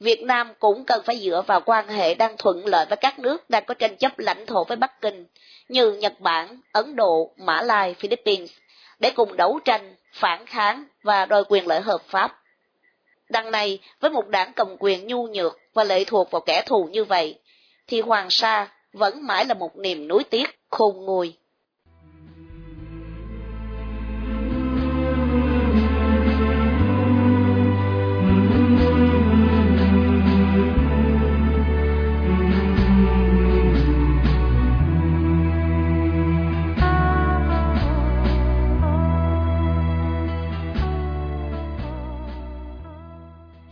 Việt 0.00 0.22
Nam 0.22 0.52
cũng 0.58 0.84
cần 0.84 1.02
phải 1.04 1.16
dựa 1.16 1.42
vào 1.46 1.60
quan 1.60 1.88
hệ 1.88 2.14
đang 2.14 2.36
thuận 2.36 2.66
lợi 2.66 2.86
với 2.86 2.96
các 2.96 3.18
nước 3.18 3.50
đang 3.50 3.64
có 3.64 3.74
tranh 3.74 3.96
chấp 3.96 4.18
lãnh 4.18 4.46
thổ 4.46 4.64
với 4.64 4.76
Bắc 4.76 5.00
Kinh, 5.00 5.26
như 5.68 5.92
Nhật 5.92 6.20
Bản, 6.20 6.60
Ấn 6.72 6.96
Độ, 6.96 7.30
Mã 7.36 7.62
Lai, 7.62 7.94
Philippines, 7.98 8.50
để 9.00 9.10
cùng 9.10 9.36
đấu 9.36 9.60
tranh, 9.64 9.94
phản 10.12 10.46
kháng 10.46 10.84
và 11.02 11.26
đòi 11.26 11.44
quyền 11.48 11.66
lợi 11.66 11.80
hợp 11.80 12.02
pháp. 12.06 12.41
Đằng 13.32 13.50
này, 13.50 13.78
với 14.00 14.10
một 14.10 14.28
đảng 14.28 14.52
cầm 14.56 14.76
quyền 14.78 15.06
nhu 15.06 15.26
nhược 15.26 15.58
và 15.74 15.84
lệ 15.84 16.04
thuộc 16.04 16.30
vào 16.30 16.40
kẻ 16.40 16.62
thù 16.66 16.88
như 16.92 17.04
vậy, 17.04 17.38
thì 17.86 18.00
Hoàng 18.00 18.30
Sa 18.30 18.68
vẫn 18.92 19.26
mãi 19.26 19.44
là 19.44 19.54
một 19.54 19.76
niềm 19.76 20.08
nuối 20.08 20.24
tiếc 20.24 20.58
khôn 20.70 21.04
nguôi. 21.04 21.34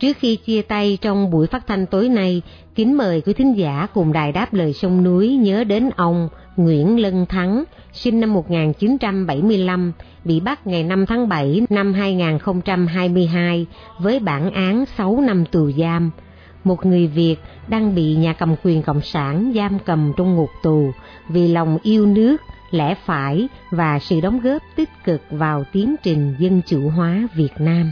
Trước 0.01 0.17
khi 0.17 0.35
chia 0.35 0.61
tay 0.61 0.97
trong 1.01 1.31
buổi 1.31 1.47
phát 1.47 1.67
thanh 1.67 1.85
tối 1.85 2.09
nay, 2.09 2.41
kính 2.75 2.97
mời 2.97 3.21
quý 3.21 3.33
thính 3.33 3.57
giả 3.57 3.87
cùng 3.93 4.13
đài 4.13 4.31
đáp 4.31 4.53
lời 4.53 4.73
sông 4.73 5.03
núi 5.03 5.35
nhớ 5.35 5.63
đến 5.63 5.89
ông 5.95 6.29
Nguyễn 6.55 6.99
Lân 6.99 7.25
Thắng, 7.25 7.63
sinh 7.93 8.19
năm 8.19 8.33
1975, 8.33 9.91
bị 10.23 10.39
bắt 10.39 10.67
ngày 10.67 10.83
5 10.83 11.05
tháng 11.05 11.29
7 11.29 11.61
năm 11.69 11.93
2022 11.93 13.67
với 13.99 14.19
bản 14.19 14.51
án 14.51 14.85
6 14.97 15.21
năm 15.21 15.45
tù 15.45 15.71
giam. 15.71 16.11
Một 16.63 16.85
người 16.85 17.07
Việt 17.07 17.35
đang 17.67 17.95
bị 17.95 18.15
nhà 18.15 18.33
cầm 18.33 18.55
quyền 18.63 18.81
Cộng 18.83 19.01
sản 19.01 19.51
giam 19.55 19.79
cầm 19.85 20.13
trong 20.17 20.35
ngục 20.35 20.49
tù 20.63 20.91
vì 21.29 21.47
lòng 21.47 21.77
yêu 21.83 22.05
nước, 22.05 22.37
lẽ 22.71 22.95
phải 23.05 23.47
và 23.71 23.99
sự 23.99 24.21
đóng 24.21 24.39
góp 24.39 24.61
tích 24.75 24.89
cực 25.03 25.21
vào 25.29 25.63
tiến 25.71 25.95
trình 26.03 26.35
dân 26.39 26.61
chủ 26.65 26.89
hóa 26.89 27.27
Việt 27.35 27.53
Nam. 27.59 27.91